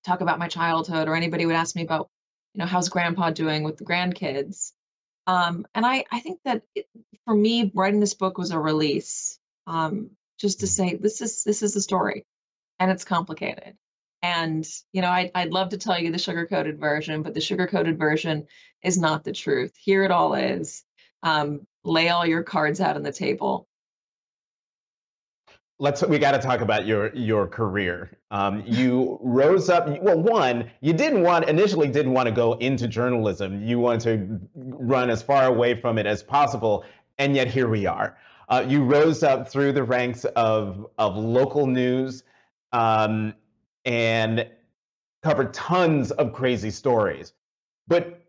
talk 0.06 0.22
about 0.22 0.40
my 0.40 0.48
childhood 0.48 1.08
or 1.08 1.16
anybody 1.16 1.46
would 1.46 1.56
ask 1.56 1.76
me 1.76 1.84
about, 1.84 2.10
you 2.54 2.60
know, 2.60 2.66
how's 2.66 2.90
grandpa 2.90 3.32
doing 3.32 3.64
with 3.64 3.78
the 3.78 3.86
grandkids. 3.86 4.72
Um, 5.32 5.66
and 5.74 5.86
I, 5.86 6.04
I 6.12 6.20
think 6.20 6.42
that 6.44 6.64
it, 6.76 6.88
for 7.24 7.34
me, 7.34 7.72
writing 7.74 8.02
this 8.02 8.16
book 8.16 8.38
was 8.38 8.52
a 8.52 8.60
release, 8.60 9.40
um, 9.66 10.10
just 10.38 10.60
to 10.60 10.68
say 10.68 10.96
this 10.96 11.22
is 11.22 11.46
this 11.46 11.64
is 11.64 11.74
the 11.74 11.80
story, 11.80 12.26
and 12.82 12.92
it's 12.92 13.06
complicated. 13.06 13.78
And 14.22 14.68
you 14.92 15.02
know, 15.02 15.08
I, 15.08 15.32
I'd 15.34 15.54
love 15.54 15.70
to 15.70 15.78
tell 15.78 15.98
you 15.98 16.12
the 16.12 16.18
sugar 16.18 16.46
coated 16.48 16.82
version, 16.82 17.24
but 17.24 17.34
the 17.34 17.40
sugar 17.40 17.66
coated 17.66 17.98
version 17.98 18.48
is 18.84 18.98
not 18.98 19.24
the 19.24 19.32
truth. 19.32 19.74
Here 19.78 20.04
it 20.04 20.12
all 20.12 20.34
is. 20.34 20.84
Um, 21.24 21.66
lay 21.86 22.10
all 22.10 22.26
your 22.26 22.44
cards 22.44 22.82
out 22.82 22.98
on 22.98 23.04
the 23.04 23.14
table 23.14 23.70
let's 25.82 26.04
we 26.04 26.20
got 26.20 26.32
to 26.32 26.40
talk 26.40 26.62
about 26.62 26.86
your 26.86 27.14
your 27.16 27.48
career. 27.48 28.12
Um, 28.30 28.64
you 28.66 29.18
rose 29.22 29.68
up. 29.68 29.88
Well, 30.02 30.22
one, 30.22 30.70
you 30.80 30.94
didn't 30.94 31.24
want 31.24 31.50
initially 31.50 31.90
didn't 31.90 32.14
want 32.14 32.28
to 32.28 32.32
go 32.32 32.54
into 32.54 32.88
journalism. 32.88 33.66
You 33.66 33.80
wanted 33.80 34.02
to 34.04 34.40
run 34.56 35.10
as 35.10 35.22
far 35.24 35.46
away 35.46 35.82
from 35.82 35.98
it 35.98 36.06
as 36.06 36.24
possible, 36.24 36.86
and 37.18 37.36
yet 37.36 37.48
here 37.48 37.68
we 37.68 37.88
are. 37.88 38.16
Uh, 38.48 38.64
you 38.68 38.84
rose 38.84 39.24
up 39.24 39.50
through 39.50 39.74
the 39.74 39.84
ranks 39.84 40.24
of 40.24 40.88
of 41.00 41.18
local 41.18 41.66
news, 41.66 42.24
um, 42.72 43.34
and 43.84 44.48
covered 45.24 45.54
tons 45.54 46.12
of 46.12 46.32
crazy 46.32 46.70
stories, 46.70 47.34
but 47.88 48.22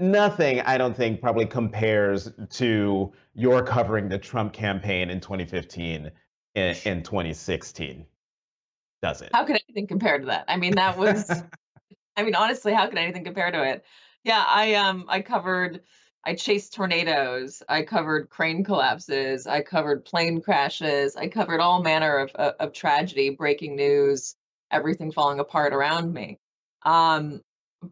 nothing 0.00 0.60
I 0.62 0.78
don't 0.78 0.96
think 0.96 1.20
probably 1.20 1.46
compares 1.46 2.30
to 2.50 3.12
your 3.34 3.62
covering 3.62 4.08
the 4.08 4.18
Trump 4.18 4.52
campaign 4.52 5.10
in 5.10 5.20
2015 5.20 6.10
in, 6.58 6.76
in 6.84 7.02
2016, 7.02 8.06
does 9.02 9.22
it? 9.22 9.30
How 9.32 9.44
can 9.44 9.56
anything 9.68 9.86
compare 9.86 10.18
to 10.18 10.26
that? 10.26 10.44
I 10.48 10.56
mean, 10.56 10.74
that 10.74 10.98
was, 10.98 11.30
I 12.16 12.22
mean, 12.22 12.34
honestly, 12.34 12.72
how 12.72 12.86
can 12.88 12.98
anything 12.98 13.24
compare 13.24 13.50
to 13.50 13.62
it? 13.62 13.84
Yeah, 14.24 14.44
I 14.46 14.74
um, 14.74 15.06
I 15.08 15.22
covered, 15.22 15.82
I 16.24 16.34
chased 16.34 16.74
tornadoes, 16.74 17.62
I 17.68 17.82
covered 17.82 18.28
crane 18.28 18.64
collapses, 18.64 19.46
I 19.46 19.62
covered 19.62 20.04
plane 20.04 20.42
crashes, 20.42 21.16
I 21.16 21.28
covered 21.28 21.60
all 21.60 21.82
manner 21.82 22.18
of 22.18 22.30
of, 22.32 22.54
of 22.58 22.72
tragedy, 22.72 23.30
breaking 23.30 23.76
news, 23.76 24.34
everything 24.70 25.12
falling 25.12 25.38
apart 25.38 25.72
around 25.72 26.12
me. 26.12 26.38
Um, 26.82 27.42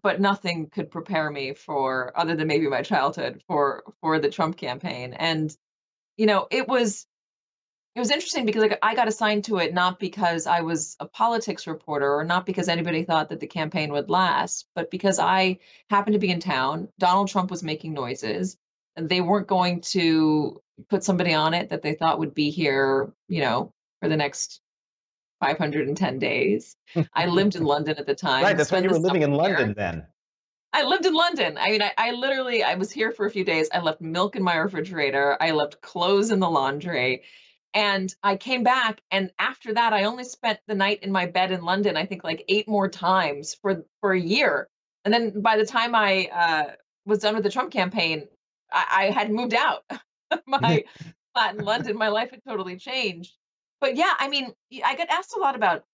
but 0.03 0.21
nothing 0.21 0.69
could 0.69 0.91
prepare 0.91 1.31
me 1.31 1.55
for 1.55 2.13
other 2.17 2.35
than 2.35 2.49
maybe 2.49 2.67
my 2.67 2.83
childhood 2.83 3.43
for 3.47 3.85
for 4.01 4.19
the 4.19 4.31
Trump 4.31 4.57
campaign 4.57 5.15
and 5.15 5.57
you 6.17 6.27
know 6.27 6.49
it 6.51 6.67
was 6.67 7.07
it 7.97 7.99
was 7.99 8.11
interesting 8.11 8.45
because 8.45 8.61
like 8.61 8.79
I 8.83 8.95
got 8.95 9.09
assigned 9.09 9.45
to 9.45 9.57
it 9.57 9.73
not 9.73 9.99
because 9.99 10.47
I 10.47 10.61
was 10.61 10.99
a 11.01 11.07
politics 11.07 11.67
reporter 11.67 12.15
or 12.15 12.25
not 12.25 12.45
because 12.45 12.69
anybody 12.69 13.05
thought 13.05 13.31
that 13.31 13.41
the 13.41 13.47
campaign 13.47 13.91
would 13.91 14.11
last, 14.11 14.67
but 14.75 14.91
because 14.91 15.19
I 15.19 15.61
happened 15.89 16.13
to 16.13 16.21
be 16.21 16.31
in 16.31 16.39
town. 16.39 16.89
Donald 16.99 17.29
Trump 17.29 17.51
was 17.51 17.63
making 17.63 17.95
noises. 17.95 18.59
And 18.97 19.09
they 19.09 19.23
weren't 19.23 19.47
going 19.47 19.81
to 19.93 20.61
put 20.91 21.05
somebody 21.05 21.33
on 21.33 21.55
it 21.55 21.71
that 21.71 21.81
they 21.83 21.95
thought 21.95 22.19
would 22.19 22.35
be 22.35 22.51
here, 22.51 23.13
you 23.29 23.41
know, 23.41 23.73
for 24.01 24.11
the 24.11 24.17
next 24.17 24.61
510 25.41 26.19
days. 26.19 26.77
I 27.15 27.27
lived 27.27 27.57
in 27.57 27.65
London 27.75 27.97
at 27.99 28.07
the 28.07 28.15
time. 28.15 28.43
Right, 28.43 28.57
that's 28.57 28.73
when 28.73 28.85
you 28.85 28.91
were 28.91 28.99
living 28.99 29.23
in 29.23 29.33
London 29.33 29.75
then. 29.75 30.07
I 30.75 30.83
lived 30.83 31.07
in 31.07 31.15
London. 31.15 31.57
I 31.59 31.71
mean, 31.71 31.83
I, 31.83 31.93
I, 31.97 32.11
literally 32.11 32.63
I 32.63 32.75
was 32.75 32.93
here 32.93 33.11
for 33.11 33.25
a 33.25 33.31
few 33.31 33.45
days. 33.45 33.71
I 33.73 33.81
left 33.81 34.03
milk 34.03 34.37
in 34.37 34.43
my 34.43 34.57
refrigerator. 34.57 35.37
I 35.41 35.53
left 35.53 35.81
clothes 35.81 36.31
in 36.31 36.41
the 36.41 36.51
laundry. 36.51 37.23
And 37.77 38.13
I 38.23 38.37
came 38.37 38.63
back, 38.63 39.03
and 39.11 39.31
after 39.39 39.75
that, 39.75 39.93
I 39.93 40.05
only 40.05 40.25
spent 40.25 40.59
the 40.67 40.75
night 40.75 41.01
in 41.03 41.13
my 41.13 41.27
bed 41.27 41.53
in 41.53 41.61
London. 41.61 41.95
I 41.95 42.07
think 42.07 42.25
like 42.25 42.43
eight 42.49 42.67
more 42.67 42.89
times 42.89 43.55
for 43.61 43.85
for 44.01 44.15
a 44.15 44.19
year. 44.19 44.67
And 45.05 45.13
then 45.13 45.43
by 45.43 45.59
the 45.59 45.67
time 45.67 45.95
I 45.95 46.31
uh, 46.33 46.73
was 47.05 47.19
done 47.19 47.35
with 47.35 47.45
the 47.45 47.51
Trump 47.51 47.71
campaign, 47.71 48.29
I, 48.73 48.87
I 48.91 49.11
had 49.11 49.31
moved 49.31 49.53
out. 49.53 49.85
my 50.47 50.85
flat 51.35 51.57
in 51.57 51.67
London, 51.67 51.99
my 51.99 52.09
life 52.09 52.31
had 52.31 52.41
totally 52.49 52.79
changed. 52.79 53.35
But 53.79 53.95
yeah, 53.95 54.15
I 54.19 54.29
mean, 54.29 54.55
I 54.83 54.97
get 54.97 55.11
asked 55.11 55.37
a 55.37 55.39
lot 55.39 55.55
about, 55.55 55.85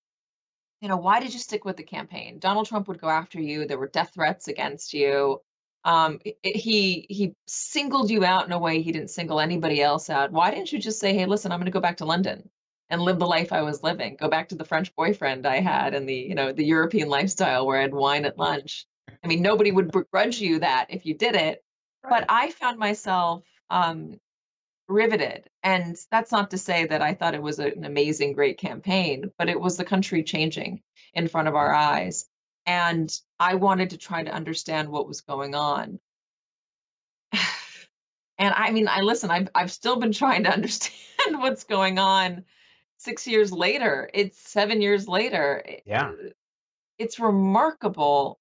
you 0.83 0.88
know, 0.88 0.99
why 0.99 1.18
did 1.18 1.33
you 1.33 1.40
stick 1.40 1.64
with 1.64 1.77
the 1.77 1.83
campaign? 1.83 2.38
Donald 2.38 2.68
Trump 2.68 2.87
would 2.87 3.01
go 3.01 3.09
after 3.09 3.40
you. 3.40 3.66
There 3.66 3.77
were 3.79 3.88
death 3.88 4.12
threats 4.14 4.47
against 4.47 4.95
you 4.95 5.40
um, 5.85 6.21
it, 6.25 6.57
he 6.57 7.07
he 7.09 7.35
singled 7.47 8.11
you 8.11 8.25
out 8.25 8.47
in 8.47 8.53
a 8.53 8.59
way 8.59 8.83
he 8.83 8.92
didn't 8.92 9.11
single 9.11 9.40
anybody 9.40 9.83
else 9.83 10.11
out. 10.11 10.33
Why 10.33 10.51
didn't 10.51 10.73
you 10.73 10.79
just 10.79 11.01
say, 11.01 11.14
"Hey, 11.14 11.27
listen, 11.27 11.51
I'm 11.51 11.59
going 11.59 11.66
to 11.66 11.73
go 11.73 11.81
back 11.81 11.99
to 11.99 12.05
London 12.05 12.49
and 12.90 13.03
live 13.03 13.18
the 13.18 13.27
life 13.27 13.53
I 13.53 13.62
was 13.62 13.83
living. 13.83 14.16
Go 14.16 14.29
back 14.29 14.51
to 14.51 14.55
the 14.55 14.64
French 14.64 14.95
boyfriend 14.95 15.47
I 15.47 15.61
had 15.61 15.95
and 15.95 16.09
the 16.09 16.14
you 16.14 16.35
know 16.35 16.53
the 16.53 16.64
European 16.64 17.09
lifestyle 17.09 17.66
where 17.66 17.79
I 17.79 17.83
had 17.83 17.95
wine 17.95 18.25
at 18.25 18.38
lunch." 18.38 18.87
I 19.25 19.29
mean, 19.29 19.42
nobody 19.42 19.73
would 19.73 19.90
begrudge 19.90 20.40
you 20.40 20.61
that 20.61 20.87
if 20.90 21.07
you 21.07 21.14
did 21.14 21.35
it. 21.35 21.62
Right. 22.05 22.11
But 22.11 22.25
I 22.29 22.51
found 22.51 22.79
myself 22.79 23.45
um, 23.71 24.21
riveted, 24.88 25.49
and 25.62 25.97
that's 26.11 26.33
not 26.33 26.51
to 26.51 26.59
say 26.59 26.87
that 26.87 27.03
I 27.03 27.14
thought 27.14 27.35
it 27.35 27.42
was 27.42 27.59
an 27.59 27.85
amazing, 27.85 28.33
great 28.35 28.59
campaign, 28.59 29.31
but 29.38 29.49
it 29.49 29.61
was 29.61 29.77
the 29.77 29.85
country 29.85 30.23
changing 30.23 30.83
in 31.14 31.29
front 31.29 31.49
of 31.49 31.55
our 31.55 31.73
eyes 31.73 32.29
and 32.66 33.12
I 33.38 33.55
wanted 33.55 33.90
to 33.90 33.96
try 33.96 34.22
to 34.22 34.33
understand 34.33 34.88
what 34.88 35.09
was 35.09 35.20
going 35.20 35.55
on. 35.55 35.98
and 38.38 38.55
I 38.55 38.70
mean, 38.70 38.88
I 38.88 39.01
listen, 39.01 39.31
I've 39.31 39.48
I've 39.55 39.72
still 39.72 39.96
been 39.96 40.12
trying 40.12 40.44
to 40.44 40.53
understand 40.53 40.94
what's 41.38 41.64
going 41.64 41.98
on 41.98 42.44
six 42.98 43.27
years 43.27 43.53
later. 43.53 44.09
It's 44.14 44.38
seven 44.38 44.81
years 44.81 45.09
later. 45.09 45.64
Yeah. 45.85 46.12
It's 46.98 47.18
remarkable 47.18 48.38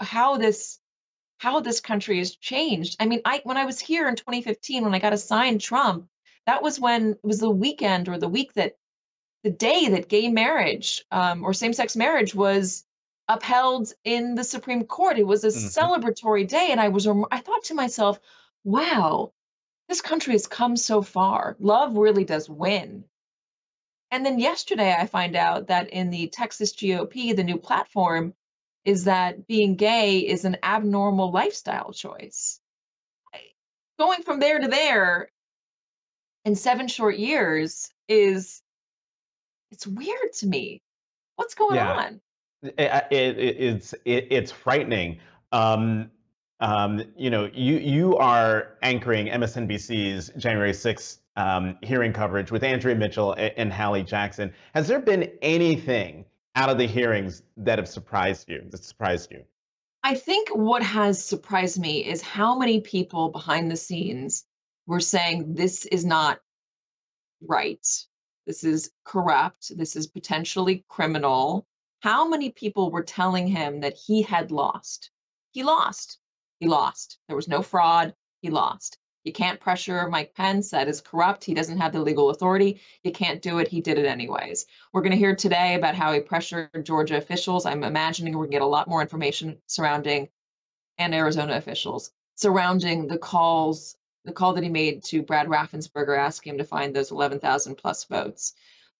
how 0.00 0.36
this 0.36 0.78
how 1.38 1.58
this 1.60 1.80
country 1.80 2.18
has 2.18 2.36
changed. 2.36 2.96
I 3.00 3.06
mean, 3.06 3.20
I 3.24 3.40
when 3.44 3.56
I 3.56 3.64
was 3.64 3.80
here 3.80 4.08
in 4.08 4.14
2015, 4.16 4.84
when 4.84 4.94
I 4.94 5.00
got 5.00 5.12
assigned 5.12 5.60
Trump, 5.60 6.06
that 6.46 6.62
was 6.62 6.78
when 6.78 7.12
it 7.12 7.24
was 7.24 7.40
the 7.40 7.50
weekend 7.50 8.08
or 8.08 8.18
the 8.18 8.28
week 8.28 8.52
that 8.54 8.76
the 9.42 9.50
day 9.50 9.88
that 9.88 10.08
gay 10.08 10.28
marriage 10.28 11.04
um, 11.10 11.42
or 11.42 11.52
same-sex 11.52 11.96
marriage 11.96 12.32
was 12.32 12.84
upheld 13.34 13.92
in 14.04 14.34
the 14.34 14.44
Supreme 14.44 14.84
Court. 14.84 15.18
It 15.18 15.26
was 15.26 15.44
a 15.44 15.48
mm-hmm. 15.48 15.66
celebratory 15.66 16.46
day. 16.46 16.68
And 16.70 16.80
I 16.80 16.88
was, 16.88 17.06
I 17.06 17.38
thought 17.38 17.64
to 17.64 17.74
myself, 17.74 18.20
wow, 18.64 19.32
this 19.88 20.00
country 20.00 20.32
has 20.32 20.46
come 20.46 20.76
so 20.76 21.02
far. 21.02 21.56
Love 21.58 21.96
really 21.96 22.24
does 22.24 22.48
win. 22.48 23.04
And 24.10 24.26
then 24.26 24.38
yesterday, 24.38 24.94
I 24.96 25.06
find 25.06 25.34
out 25.36 25.68
that 25.68 25.88
in 25.88 26.10
the 26.10 26.28
Texas 26.28 26.74
GOP, 26.74 27.34
the 27.34 27.44
new 27.44 27.56
platform 27.56 28.34
is 28.84 29.04
that 29.04 29.46
being 29.46 29.76
gay 29.76 30.18
is 30.18 30.44
an 30.44 30.58
abnormal 30.62 31.30
lifestyle 31.30 31.92
choice. 31.92 32.60
Going 33.98 34.22
from 34.22 34.40
there 34.40 34.58
to 34.58 34.68
there 34.68 35.30
in 36.44 36.56
seven 36.56 36.88
short 36.88 37.16
years 37.16 37.88
is 38.08 38.60
it's 39.70 39.86
weird 39.86 40.32
to 40.38 40.46
me. 40.46 40.82
What's 41.36 41.54
going 41.54 41.76
yeah. 41.76 41.92
on? 41.92 42.20
It, 42.62 43.06
it, 43.10 43.38
it's 43.38 43.92
it, 44.04 44.28
it's 44.30 44.52
frightening. 44.52 45.18
Um, 45.50 46.10
um, 46.60 47.02
you 47.16 47.30
know, 47.30 47.50
you 47.52 47.78
you 47.78 48.16
are 48.16 48.78
anchoring 48.82 49.26
MSNBC's 49.26 50.30
January 50.36 50.72
6th 50.72 51.18
um, 51.36 51.76
hearing 51.82 52.12
coverage 52.12 52.50
with 52.52 52.62
Andrea 52.62 52.94
Mitchell 52.94 53.32
and, 53.32 53.52
and 53.56 53.72
Hallie 53.72 54.04
Jackson. 54.04 54.52
Has 54.74 54.86
there 54.86 55.00
been 55.00 55.30
anything 55.42 56.24
out 56.54 56.70
of 56.70 56.78
the 56.78 56.86
hearings 56.86 57.42
that 57.56 57.78
have 57.78 57.88
surprised 57.88 58.48
you? 58.48 58.62
That 58.70 58.84
surprised 58.84 59.32
you? 59.32 59.42
I 60.04 60.14
think 60.14 60.48
what 60.50 60.82
has 60.82 61.24
surprised 61.24 61.80
me 61.80 62.04
is 62.04 62.22
how 62.22 62.58
many 62.58 62.80
people 62.80 63.30
behind 63.30 63.70
the 63.70 63.76
scenes 63.76 64.44
were 64.86 65.00
saying 65.00 65.54
this 65.54 65.84
is 65.86 66.04
not 66.04 66.40
right. 67.40 67.86
This 68.46 68.64
is 68.64 68.90
corrupt. 69.04 69.76
This 69.76 69.94
is 69.94 70.06
potentially 70.08 70.84
criminal 70.88 71.66
how 72.02 72.28
many 72.28 72.50
people 72.50 72.90
were 72.90 73.04
telling 73.04 73.46
him 73.46 73.80
that 73.80 73.94
he 73.94 74.22
had 74.22 74.50
lost? 74.50 75.10
He 75.52 75.62
lost. 75.62 76.18
He 76.58 76.66
lost. 76.66 77.18
There 77.28 77.36
was 77.36 77.46
no 77.46 77.62
fraud. 77.62 78.14
He 78.40 78.50
lost. 78.50 78.98
You 79.22 79.32
can't 79.32 79.60
pressure 79.60 80.08
Mike 80.08 80.34
Pence. 80.34 80.70
That 80.70 80.88
is 80.88 81.00
corrupt. 81.00 81.44
He 81.44 81.54
doesn't 81.54 81.78
have 81.78 81.92
the 81.92 82.00
legal 82.00 82.30
authority. 82.30 82.80
You 83.04 83.12
can't 83.12 83.40
do 83.40 83.60
it. 83.60 83.68
He 83.68 83.80
did 83.80 83.98
it 83.98 84.06
anyways. 84.06 84.66
We're 84.92 85.02
going 85.02 85.12
to 85.12 85.16
hear 85.16 85.36
today 85.36 85.76
about 85.76 85.94
how 85.94 86.12
he 86.12 86.18
pressured 86.18 86.84
Georgia 86.84 87.18
officials. 87.18 87.66
I'm 87.66 87.84
imagining 87.84 88.32
we're 88.32 88.46
going 88.46 88.50
to 88.50 88.56
get 88.56 88.62
a 88.62 88.66
lot 88.66 88.88
more 88.88 89.00
information 89.00 89.58
surrounding 89.68 90.28
and 90.98 91.14
Arizona 91.14 91.54
officials 91.54 92.10
surrounding 92.34 93.06
the 93.06 93.18
calls, 93.18 93.96
the 94.24 94.32
call 94.32 94.54
that 94.54 94.64
he 94.64 94.70
made 94.70 95.04
to 95.04 95.22
Brad 95.22 95.46
Raffensperger 95.46 96.18
asking 96.18 96.54
him 96.54 96.58
to 96.58 96.64
find 96.64 96.94
those 96.94 97.12
11,000 97.12 97.76
plus 97.76 98.04
votes. 98.04 98.54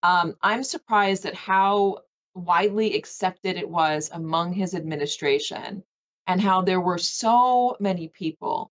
Um, 0.05 0.37
I'm 0.41 0.63
surprised 0.63 1.27
at 1.27 1.35
how 1.35 1.99
widely 2.35 2.97
accepted 2.97 3.57
it 3.57 3.69
was 3.69 4.11
among 4.13 4.53
his 4.53 4.75
administration 4.75 5.83
and 6.27 6.41
how 6.41 6.63
there 6.63 6.81
were 6.81 6.99
so 6.99 7.77
many 7.81 8.09
people 8.09 8.71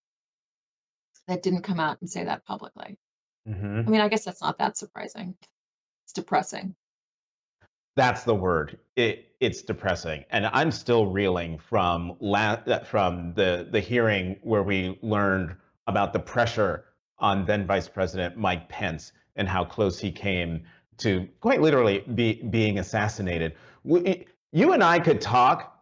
that 1.28 1.42
didn't 1.42 1.62
come 1.62 1.80
out 1.80 1.98
and 2.00 2.10
say 2.10 2.24
that 2.24 2.44
publicly. 2.44 2.98
Mm-hmm. 3.48 3.82
I 3.86 3.90
mean, 3.90 4.00
I 4.00 4.08
guess 4.08 4.24
that's 4.24 4.40
not 4.40 4.58
that 4.58 4.76
surprising. 4.76 5.34
It's 6.04 6.12
depressing. 6.12 6.74
That's 7.94 8.24
the 8.24 8.34
word. 8.34 8.78
It, 8.96 9.32
it's 9.40 9.62
depressing, 9.62 10.24
and 10.30 10.46
I'm 10.46 10.70
still 10.70 11.06
reeling 11.06 11.58
from 11.58 12.16
la- 12.20 12.62
from 12.84 13.34
the 13.34 13.68
the 13.70 13.80
hearing 13.80 14.36
where 14.42 14.62
we 14.62 14.98
learned 15.02 15.56
about 15.86 16.12
the 16.14 16.18
pressure 16.18 16.84
on 17.18 17.44
then 17.44 17.66
Vice 17.66 17.88
President 17.88 18.36
Mike 18.36 18.68
Pence 18.68 19.12
and 19.36 19.46
how 19.46 19.64
close 19.64 19.98
he 19.98 20.10
came 20.10 20.62
to 20.98 21.28
quite 21.40 21.60
literally 21.60 22.00
be, 22.14 22.34
being 22.34 22.78
assassinated. 22.78 23.54
We, 23.84 24.26
you 24.52 24.72
and 24.72 24.82
I 24.82 24.98
could 24.98 25.20
talk 25.20 25.76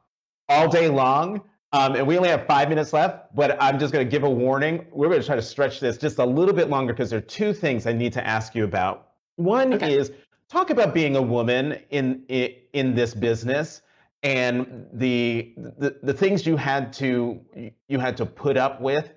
all 0.48 0.68
day 0.68 0.88
long 0.88 1.42
um, 1.72 1.94
and 1.94 2.06
we 2.06 2.16
only 2.16 2.30
have 2.30 2.46
five 2.46 2.68
minutes 2.68 2.92
left, 2.92 3.34
but 3.34 3.56
I'm 3.62 3.78
just 3.78 3.92
going 3.92 4.04
to 4.04 4.10
give 4.10 4.24
a 4.24 4.30
warning. 4.30 4.86
We're 4.90 5.08
going 5.08 5.20
to 5.20 5.26
try 5.26 5.36
to 5.36 5.42
stretch 5.42 5.78
this 5.78 5.98
just 5.98 6.18
a 6.18 6.24
little 6.24 6.54
bit 6.54 6.68
longer 6.68 6.92
because 6.92 7.10
there 7.10 7.18
are 7.18 7.22
two 7.22 7.52
things 7.52 7.86
I 7.86 7.92
need 7.92 8.12
to 8.14 8.26
ask 8.26 8.54
you 8.54 8.64
about. 8.64 9.08
One 9.36 9.74
okay. 9.74 9.96
is 9.96 10.10
talk 10.48 10.70
about 10.70 10.92
being 10.94 11.16
a 11.16 11.22
woman 11.22 11.80
in, 11.90 12.24
in 12.28 12.54
in 12.72 12.94
this 12.94 13.14
business 13.14 13.82
and 14.22 14.86
the, 14.92 15.54
the 15.56 15.96
the 16.02 16.12
things 16.12 16.46
you 16.46 16.56
had 16.56 16.92
to 16.94 17.40
you 17.88 17.98
had 17.98 18.16
to 18.18 18.26
put 18.26 18.56
up 18.56 18.80
with 18.80 19.12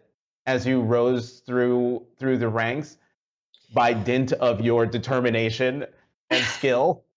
as 0.46 0.66
you 0.66 0.82
rose 0.82 1.42
through 1.46 2.06
through 2.18 2.38
the 2.38 2.48
ranks 2.48 2.98
by 3.74 3.94
dint 3.94 4.32
of 4.34 4.62
your 4.62 4.86
determination 4.86 5.86
and 6.30 6.46
skill. 6.46 7.04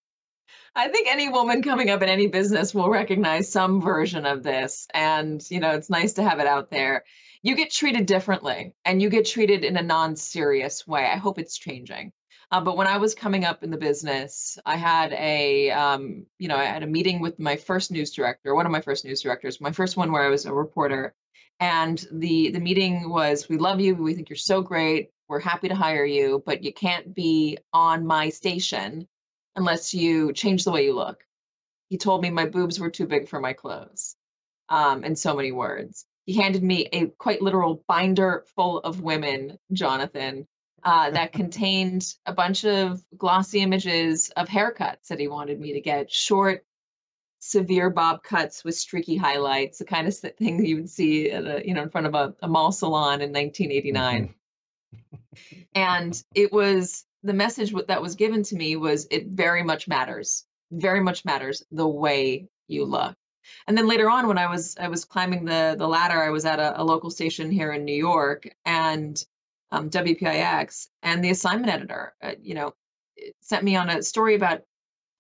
I 0.77 0.89
think 0.89 1.09
any 1.09 1.31
woman 1.31 1.63
coming 1.63 1.89
up 1.89 2.03
in 2.03 2.11
any 2.11 2.27
business 2.27 2.75
will 2.75 2.91
recognize 2.91 3.51
some 3.51 3.81
version 3.81 4.27
of 4.27 4.43
this. 4.43 4.87
And, 4.93 5.43
you 5.51 5.59
know, 5.59 5.71
it's 5.71 5.89
nice 5.89 6.13
to 6.15 6.23
have 6.23 6.39
it 6.39 6.47
out 6.47 6.71
there. 6.71 7.05
You 7.43 7.57
get 7.57 7.71
treated 7.71 8.05
differently 8.05 8.75
and 8.85 9.01
you 9.01 9.09
get 9.09 9.25
treated 9.25 9.65
in 9.65 9.79
a 9.79 9.83
non 9.83 10.17
serious 10.17 10.87
way. 10.87 11.07
I 11.07 11.17
hope 11.17 11.39
it's 11.39 11.57
changing. 11.57 12.13
Uh, 12.51 12.61
but 12.61 12.77
when 12.77 12.87
I 12.87 12.99
was 12.99 13.15
coming 13.15 13.45
up 13.45 13.65
in 13.65 13.71
the 13.71 13.77
business, 13.77 14.59
I 14.65 14.77
had 14.77 15.13
a, 15.15 15.71
um, 15.71 16.27
you 16.39 16.47
know, 16.47 16.57
I 16.57 16.65
had 16.65 16.83
a 16.83 16.87
meeting 16.87 17.21
with 17.21 17.39
my 17.39 17.57
first 17.57 17.91
news 17.91 18.13
director, 18.13 18.55
one 18.55 18.67
of 18.67 18.73
my 18.73 18.81
first 18.83 19.05
news 19.05 19.23
directors, 19.23 19.61
my 19.61 19.73
first 19.73 19.97
one 19.97 20.13
where 20.13 20.23
I 20.23 20.29
was 20.29 20.47
a 20.47 20.53
reporter. 20.53 21.15
And 21.59 22.05
the 22.13 22.51
the 22.51 22.61
meeting 22.61 23.09
was, 23.09 23.49
we 23.49 23.57
love 23.57 23.81
you, 23.81 23.95
we 23.95 24.15
think 24.15 24.29
you're 24.29 24.37
so 24.37 24.61
great, 24.61 25.11
we're 25.29 25.41
happy 25.41 25.69
to 25.69 25.75
hire 25.75 26.05
you, 26.05 26.43
but 26.45 26.63
you 26.63 26.73
can't 26.73 27.15
be 27.15 27.59
on 27.73 28.07
my 28.07 28.29
station 28.29 29.09
unless 29.57 29.95
you 29.95 30.33
change 30.33 30.65
the 30.65 30.71
way 30.71 30.85
you 30.85 30.95
look. 30.95 31.25
He 31.89 31.99
told 31.99 32.23
me 32.23 32.31
my 32.31 32.47
boobs 32.47 32.79
were 32.79 32.91
too 32.91 33.07
big 33.07 33.29
for 33.29 33.41
my 33.41 33.53
clothes, 33.53 34.17
um, 34.69 35.05
in 35.05 35.17
so 35.17 35.35
many 35.35 35.53
words. 35.53 36.05
He 36.27 36.35
handed 36.35 36.63
me 36.63 36.89
a 36.93 37.07
quite 37.07 37.43
literal 37.43 37.85
binder 37.87 38.45
full 38.55 38.81
of 38.81 39.01
women, 39.01 39.59
Jonathan, 39.73 40.47
uh, 40.83 41.11
that 41.11 41.33
contained 41.33 42.07
a 42.27 42.33
bunch 42.33 42.65
of 42.65 43.03
glossy 43.17 43.61
images 43.61 44.31
of 44.31 44.49
haircuts 44.49 45.09
that 45.09 45.21
he 45.21 45.29
wanted 45.29 45.61
me 45.61 45.73
to 45.75 45.81
get 45.81 46.11
short, 46.11 46.65
severe 47.39 47.91
bob 47.91 48.23
cuts 48.23 48.65
with 48.65 48.75
streaky 48.75 49.17
highlights, 49.17 49.79
the 49.79 49.85
kind 49.85 50.09
of 50.09 50.17
thing 50.17 50.65
you 50.65 50.77
would 50.77 50.91
see 50.91 51.31
at 51.31 51.45
a, 51.45 51.67
you 51.67 51.75
know 51.75 51.83
in 51.83 51.91
front 51.91 52.07
of 52.07 52.15
a, 52.15 52.35
a 52.43 52.49
mall 52.49 52.73
salon 52.73 53.21
in 53.23 53.33
1989. 53.33 54.35
And 55.75 56.23
it 56.35 56.53
was 56.53 57.05
the 57.23 57.35
message 57.35 57.75
that 57.89 58.03
was 58.03 58.15
given 58.15 58.43
to 58.45 58.57
me 58.57 58.77
was 58.77 59.07
it 59.11 59.27
very 59.27 59.63
much 59.63 59.89
matters 59.89 60.45
very 60.73 61.01
much 61.01 61.25
matters 61.25 61.63
the 61.71 61.87
way 61.87 62.49
you 62.67 62.85
look. 62.85 63.15
And 63.69 63.79
then 63.79 63.87
later 63.87 64.11
on 64.11 64.27
when 64.27 64.39
i 64.39 64.51
was 64.51 64.77
i 64.77 64.89
was 64.89 65.05
climbing 65.05 65.45
the 65.45 65.77
the 65.79 65.87
ladder 65.87 66.21
i 66.21 66.31
was 66.31 66.45
at 66.45 66.59
a, 66.59 66.81
a 66.81 66.83
local 66.83 67.11
station 67.11 67.49
here 67.49 67.71
in 67.71 67.85
new 67.85 67.95
york 67.95 68.49
and 68.65 69.25
um, 69.71 69.89
wpix 69.89 70.89
and 71.05 71.23
the 71.23 71.31
assignment 71.31 71.73
editor 71.73 72.15
uh, 72.23 72.33
you 72.43 72.55
know 72.55 72.75
sent 73.41 73.63
me 73.63 73.77
on 73.77 73.89
a 73.89 74.03
story 74.03 74.35
about 74.35 74.63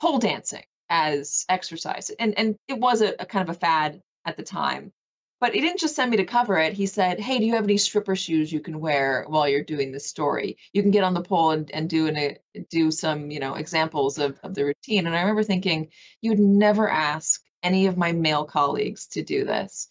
pole 0.01 0.19
dancing 0.19 0.65
as 0.89 1.45
exercise. 1.49 2.11
And 2.19 2.39
and 2.39 2.57
it 2.69 2.79
was 2.79 3.03
a, 3.03 3.15
a 3.19 3.27
kind 3.27 3.49
of 3.49 3.55
a 3.55 3.59
fad 3.59 4.01
at 4.25 4.37
the 4.37 4.43
time 4.43 4.93
but 5.40 5.55
he 5.55 5.61
didn't 5.61 5.81
just 5.81 5.94
send 5.94 6.11
me 6.11 6.16
to 6.16 6.25
cover 6.25 6.59
it. 6.59 6.72
He 6.72 6.87
said, 6.87 7.20
Hey, 7.20 7.38
do 7.38 7.44
you 7.44 7.55
have 7.55 7.64
any 7.64 7.77
stripper 7.77 8.16
shoes 8.16 8.53
you 8.53 8.61
can 8.61 8.81
wear 8.81 9.25
while 9.29 9.49
you're 9.49 9.62
doing 9.62 9.92
this 9.92 10.07
story? 10.07 10.57
You 10.72 10.83
can 10.83 10.90
get 10.90 11.05
on 11.05 11.14
the 11.14 11.22
pole 11.22 11.51
and, 11.51 11.70
and 11.72 11.88
do 11.90 12.07
an, 12.07 12.37
do 12.70 12.90
some, 12.90 13.31
you 13.31 13.38
know, 13.38 13.55
examples 13.55 14.18
of, 14.18 14.38
of 14.42 14.55
the 14.55 14.64
routine. 14.64 15.07
And 15.07 15.14
I 15.14 15.20
remember 15.20 15.42
thinking, 15.42 15.88
you 16.22 16.31
would 16.31 16.40
never 16.40 16.88
ask 16.88 17.42
any 17.62 17.87
of 17.87 17.96
my 17.96 18.12
male 18.12 18.44
colleagues 18.44 19.07
to 19.09 19.22
do 19.22 19.44
this. 19.44 19.88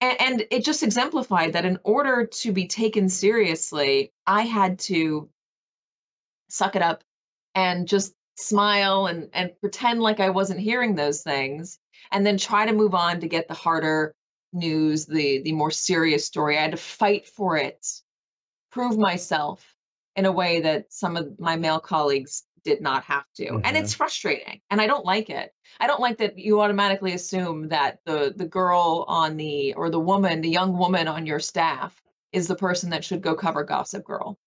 And, 0.00 0.20
and 0.20 0.44
it 0.50 0.64
just 0.64 0.82
exemplified 0.82 1.54
that 1.54 1.64
in 1.64 1.78
order 1.82 2.26
to 2.26 2.52
be 2.52 2.68
taken 2.68 3.08
seriously, 3.08 4.12
I 4.26 4.42
had 4.42 4.78
to 4.80 5.28
suck 6.48 6.76
it 6.76 6.82
up 6.82 7.02
and 7.56 7.88
just 7.88 8.14
smile 8.36 9.06
and, 9.06 9.30
and 9.32 9.58
pretend 9.60 10.00
like 10.00 10.20
I 10.20 10.30
wasn't 10.30 10.60
hearing 10.60 10.94
those 10.94 11.22
things 11.22 11.78
and 12.12 12.24
then 12.24 12.36
try 12.36 12.66
to 12.66 12.72
move 12.72 12.94
on 12.94 13.20
to 13.20 13.28
get 13.28 13.48
the 13.48 13.54
harder 13.54 14.14
news, 14.56 15.06
the 15.06 15.42
the 15.42 15.52
more 15.52 15.70
serious 15.70 16.24
story. 16.24 16.58
I 16.58 16.62
had 16.62 16.72
to 16.72 16.76
fight 16.76 17.26
for 17.26 17.56
it, 17.56 17.86
prove 18.72 18.98
myself 18.98 19.64
in 20.16 20.24
a 20.24 20.32
way 20.32 20.60
that 20.62 20.92
some 20.92 21.16
of 21.16 21.38
my 21.38 21.56
male 21.56 21.80
colleagues 21.80 22.44
did 22.64 22.80
not 22.80 23.04
have 23.04 23.24
to. 23.36 23.44
Mm-hmm. 23.44 23.60
And 23.64 23.76
it's 23.76 23.94
frustrating. 23.94 24.60
And 24.70 24.80
I 24.80 24.88
don't 24.88 25.04
like 25.04 25.30
it. 25.30 25.52
I 25.78 25.86
don't 25.86 26.00
like 26.00 26.18
that 26.18 26.36
you 26.36 26.60
automatically 26.60 27.12
assume 27.12 27.68
that 27.68 28.00
the 28.04 28.34
the 28.36 28.46
girl 28.46 29.04
on 29.06 29.36
the 29.36 29.74
or 29.74 29.90
the 29.90 30.00
woman, 30.00 30.40
the 30.40 30.50
young 30.50 30.76
woman 30.76 31.06
on 31.06 31.26
your 31.26 31.38
staff 31.38 32.02
is 32.32 32.48
the 32.48 32.56
person 32.56 32.90
that 32.90 33.04
should 33.04 33.22
go 33.22 33.34
cover 33.34 33.62
Gossip 33.62 34.04
Girl 34.04 34.38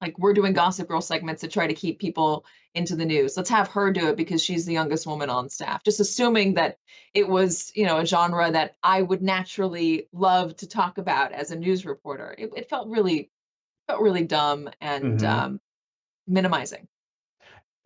like 0.00 0.18
we're 0.18 0.34
doing 0.34 0.52
gossip 0.52 0.88
girl 0.88 1.00
segments 1.00 1.40
to 1.40 1.48
try 1.48 1.66
to 1.66 1.74
keep 1.74 1.98
people 1.98 2.44
into 2.74 2.96
the 2.96 3.06
news. 3.06 3.36
Let's 3.36 3.50
have 3.50 3.68
her 3.68 3.90
do 3.90 4.08
it 4.08 4.16
because 4.16 4.42
she's 4.42 4.66
the 4.66 4.72
youngest 4.72 5.06
woman 5.06 5.30
on 5.30 5.48
staff. 5.48 5.82
Just 5.84 6.00
assuming 6.00 6.54
that 6.54 6.78
it 7.14 7.28
was 7.28 7.72
you 7.74 7.86
know 7.86 7.98
a 7.98 8.06
genre 8.06 8.50
that 8.50 8.76
i 8.82 9.00
would 9.00 9.22
naturally 9.22 10.08
love 10.12 10.54
to 10.56 10.68
talk 10.68 10.98
about 10.98 11.32
as 11.32 11.50
a 11.50 11.56
news 11.56 11.86
reporter. 11.86 12.34
It, 12.36 12.50
it 12.56 12.68
felt 12.68 12.88
really 12.88 13.30
felt 13.86 14.02
really 14.02 14.24
dumb 14.24 14.68
and 14.80 15.20
mm-hmm. 15.20 15.26
um, 15.26 15.60
minimizing. 16.26 16.88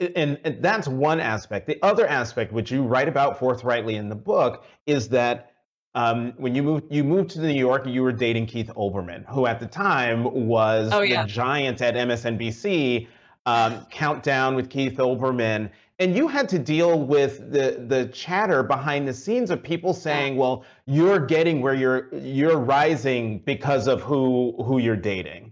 And, 0.01 0.41
and 0.45 0.63
that's 0.63 0.89
one 0.89 1.21
aspect. 1.21 1.67
The 1.67 1.79
other 1.83 2.07
aspect 2.07 2.53
which 2.53 2.71
you 2.71 2.83
write 2.85 3.07
about 3.07 3.39
forthrightly 3.39 3.97
in 3.97 4.09
the 4.09 4.15
book 4.15 4.65
is 4.87 5.11
that 5.11 5.50
um, 5.95 6.33
when 6.37 6.55
you 6.55 6.63
moved 6.63 6.93
you 6.93 7.03
moved 7.03 7.31
to 7.31 7.41
New 7.41 7.49
York, 7.49 7.87
you 7.87 8.03
were 8.03 8.13
dating 8.13 8.47
Keith 8.47 8.71
Olbermann, 8.77 9.25
who 9.27 9.47
at 9.47 9.59
the 9.59 9.67
time 9.67 10.25
was 10.47 10.91
oh, 10.93 11.01
yeah. 11.01 11.23
the 11.23 11.29
giant 11.29 11.83
at 11.83 11.95
MSNBC. 11.95 13.09
Um, 13.47 13.87
countdown 13.91 14.55
with 14.55 14.69
Keith 14.69 14.99
Olbermann, 14.99 15.71
and 15.99 16.15
you 16.15 16.29
had 16.29 16.47
to 16.51 16.59
deal 16.59 17.01
with 17.01 17.51
the 17.51 17.83
the 17.89 18.07
chatter 18.13 18.63
behind 18.63 19.09
the 19.09 19.15
scenes 19.15 19.51
of 19.51 19.63
people 19.63 19.95
saying, 19.95 20.37
"Well, 20.37 20.65
you're 20.85 21.19
getting 21.19 21.63
where 21.63 21.75
you're 21.75 22.15
you're 22.15 22.59
rising 22.59 23.39
because 23.39 23.87
of 23.89 24.03
who 24.03 24.55
who 24.63 24.79
you're 24.79 24.95
dating." 24.95 25.50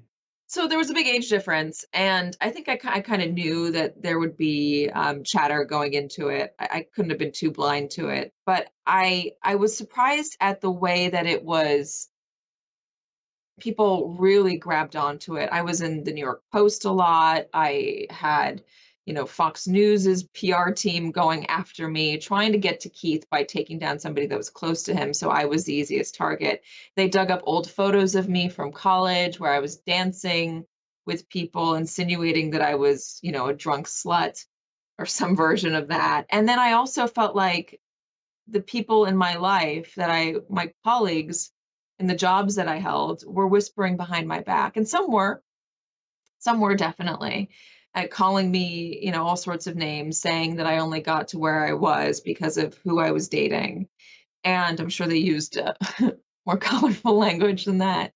So 0.50 0.66
there 0.66 0.78
was 0.78 0.88
a 0.88 0.94
big 0.94 1.06
age 1.06 1.28
difference, 1.28 1.84
and 1.92 2.34
I 2.40 2.48
think 2.48 2.70
I, 2.70 2.80
I 2.84 3.00
kind 3.02 3.20
of 3.20 3.32
knew 3.34 3.70
that 3.72 4.00
there 4.00 4.18
would 4.18 4.38
be 4.38 4.88
um, 4.88 5.22
chatter 5.22 5.64
going 5.64 5.92
into 5.92 6.28
it. 6.28 6.54
I, 6.58 6.68
I, 6.72 6.86
couldn't 6.94 7.10
have 7.10 7.18
been 7.18 7.32
too 7.32 7.50
blind 7.50 7.90
to 7.92 8.08
it, 8.08 8.32
but 8.46 8.70
I 8.86 9.32
I 9.42 9.56
was 9.56 9.76
surprised 9.76 10.38
at 10.40 10.62
the 10.62 10.70
way 10.70 11.10
that 11.10 11.26
it 11.26 11.44
was. 11.44 12.08
People 13.60 14.16
really 14.18 14.56
grabbed 14.56 14.96
onto 14.96 15.36
it. 15.36 15.50
I 15.52 15.62
was 15.62 15.82
in 15.82 16.02
the 16.04 16.12
New 16.12 16.24
York 16.24 16.42
Post 16.50 16.86
a 16.86 16.92
lot. 16.92 17.48
I 17.52 18.06
had 18.08 18.62
you 19.08 19.14
know, 19.14 19.24
Fox 19.24 19.66
News's 19.66 20.22
PR 20.22 20.68
team 20.70 21.12
going 21.12 21.46
after 21.46 21.88
me, 21.88 22.18
trying 22.18 22.52
to 22.52 22.58
get 22.58 22.80
to 22.80 22.90
Keith 22.90 23.24
by 23.30 23.42
taking 23.42 23.78
down 23.78 23.98
somebody 23.98 24.26
that 24.26 24.36
was 24.36 24.50
close 24.50 24.82
to 24.82 24.94
him. 24.94 25.14
So 25.14 25.30
I 25.30 25.46
was 25.46 25.64
the 25.64 25.72
easiest 25.72 26.14
target. 26.14 26.62
They 26.94 27.08
dug 27.08 27.30
up 27.30 27.40
old 27.44 27.70
photos 27.70 28.16
of 28.16 28.28
me 28.28 28.50
from 28.50 28.70
college 28.70 29.40
where 29.40 29.50
I 29.50 29.60
was 29.60 29.78
dancing 29.78 30.66
with 31.06 31.26
people, 31.30 31.74
insinuating 31.74 32.50
that 32.50 32.60
I 32.60 32.74
was, 32.74 33.18
you 33.22 33.32
know, 33.32 33.46
a 33.46 33.54
drunk 33.54 33.86
slut 33.86 34.44
or 34.98 35.06
some 35.06 35.34
version 35.46 35.74
of 35.74 35.88
that. 35.88 36.26
And 36.28 36.46
then 36.46 36.58
I 36.58 36.72
also 36.72 37.06
felt 37.06 37.34
like 37.34 37.80
the 38.46 38.60
people 38.60 39.06
in 39.06 39.16
my 39.16 39.36
life 39.36 39.94
that 39.94 40.10
I, 40.10 40.34
my 40.50 40.70
colleagues, 40.84 41.50
in 41.98 42.08
the 42.08 42.14
jobs 42.14 42.56
that 42.56 42.68
I 42.68 42.76
held 42.76 43.24
were 43.26 43.46
whispering 43.46 43.96
behind 43.96 44.28
my 44.28 44.40
back. 44.40 44.76
And 44.76 44.86
some 44.86 45.10
were, 45.10 45.42
some 46.40 46.60
were 46.60 46.74
definitely 46.74 47.48
uh, 47.98 48.06
calling 48.06 48.50
me, 48.50 48.98
you 49.02 49.10
know, 49.10 49.26
all 49.26 49.36
sorts 49.36 49.66
of 49.66 49.76
names, 49.76 50.18
saying 50.18 50.56
that 50.56 50.66
I 50.66 50.78
only 50.78 51.00
got 51.00 51.28
to 51.28 51.38
where 51.38 51.66
I 51.66 51.72
was 51.72 52.20
because 52.20 52.56
of 52.56 52.78
who 52.84 53.00
I 53.00 53.10
was 53.10 53.28
dating. 53.28 53.88
And 54.44 54.78
I'm 54.78 54.88
sure 54.88 55.06
they 55.06 55.16
used 55.18 55.58
uh, 55.58 55.74
more 56.46 56.56
colorful 56.56 57.18
language 57.18 57.64
than 57.64 57.78
that. 57.78 58.12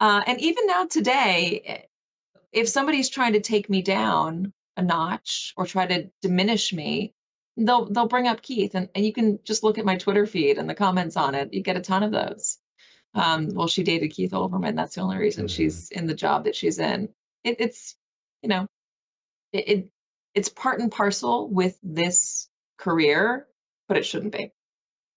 Uh, 0.00 0.22
and 0.26 0.40
even 0.40 0.66
now 0.66 0.86
today, 0.86 1.62
eh, 1.64 1.78
if 2.52 2.68
somebody's 2.68 3.08
trying 3.08 3.34
to 3.34 3.40
take 3.40 3.70
me 3.70 3.82
down 3.82 4.52
a 4.76 4.82
notch 4.82 5.54
or 5.56 5.66
try 5.66 5.86
to 5.86 6.10
diminish 6.20 6.72
me, 6.72 7.14
they'll 7.56 7.86
they'll 7.86 8.08
bring 8.08 8.26
up 8.26 8.42
Keith, 8.42 8.74
and, 8.74 8.88
and 8.94 9.04
you 9.04 9.12
can 9.12 9.38
just 9.44 9.62
look 9.62 9.78
at 9.78 9.84
my 9.84 9.96
Twitter 9.96 10.26
feed 10.26 10.58
and 10.58 10.68
the 10.68 10.74
comments 10.74 11.16
on 11.16 11.34
it. 11.34 11.54
You 11.54 11.62
get 11.62 11.76
a 11.76 11.80
ton 11.80 12.02
of 12.02 12.10
those. 12.10 12.58
Um, 13.14 13.50
well, 13.54 13.68
she 13.68 13.84
dated 13.84 14.10
Keith 14.10 14.32
Olbermann. 14.32 14.74
That's 14.74 14.96
the 14.96 15.02
only 15.02 15.18
reason 15.18 15.46
mm-hmm. 15.46 15.54
she's 15.54 15.90
in 15.90 16.06
the 16.06 16.14
job 16.14 16.44
that 16.44 16.56
she's 16.56 16.78
in. 16.78 17.08
It, 17.44 17.56
it's 17.60 17.94
you 18.42 18.48
know, 18.48 18.66
it, 19.52 19.68
it 19.68 19.88
it's 20.34 20.48
part 20.48 20.80
and 20.80 20.90
parcel 20.90 21.48
with 21.48 21.78
this 21.82 22.48
career, 22.78 23.46
but 23.88 23.96
it 23.96 24.06
shouldn't 24.06 24.32
be. 24.32 24.52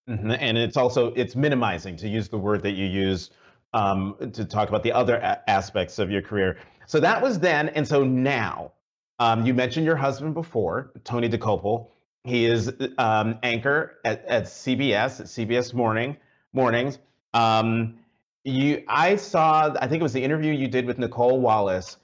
Mm-hmm. 0.08 0.30
And 0.30 0.58
it's 0.58 0.76
also 0.76 1.12
it's 1.14 1.34
minimizing 1.34 1.96
to 1.96 2.08
use 2.08 2.28
the 2.28 2.38
word 2.38 2.62
that 2.62 2.72
you 2.72 2.86
use 2.86 3.30
um, 3.72 4.14
to 4.32 4.44
talk 4.44 4.68
about 4.68 4.82
the 4.82 4.92
other 4.92 5.16
a- 5.16 5.42
aspects 5.48 5.98
of 5.98 6.10
your 6.10 6.22
career. 6.22 6.58
So 6.86 7.00
that 7.00 7.20
was 7.20 7.38
then, 7.38 7.68
and 7.70 7.86
so 7.86 8.04
now. 8.04 8.72
Um, 9.18 9.46
you 9.46 9.54
mentioned 9.54 9.86
your 9.86 9.96
husband 9.96 10.34
before, 10.34 10.92
Tony 11.02 11.28
Dokoupil. 11.28 11.88
He 12.24 12.44
is 12.44 12.70
um, 12.98 13.38
anchor 13.42 13.98
at, 14.04 14.24
at 14.26 14.44
CBS 14.44 15.20
at 15.20 15.26
CBS 15.26 15.72
Morning 15.72 16.16
Mornings. 16.52 16.98
Um, 17.32 17.98
you, 18.44 18.84
I 18.88 19.16
saw, 19.16 19.74
I 19.80 19.88
think 19.88 20.00
it 20.00 20.02
was 20.02 20.12
the 20.12 20.22
interview 20.22 20.52
you 20.52 20.68
did 20.68 20.86
with 20.86 20.98
Nicolle 20.98 21.40
Wallace, 21.40 21.96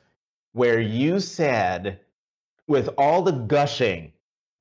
where 0.52 0.80
you 0.80 1.20
said, 1.20 2.00
with 2.72 2.88
all 2.96 3.20
the 3.20 3.32
gushing 3.32 4.10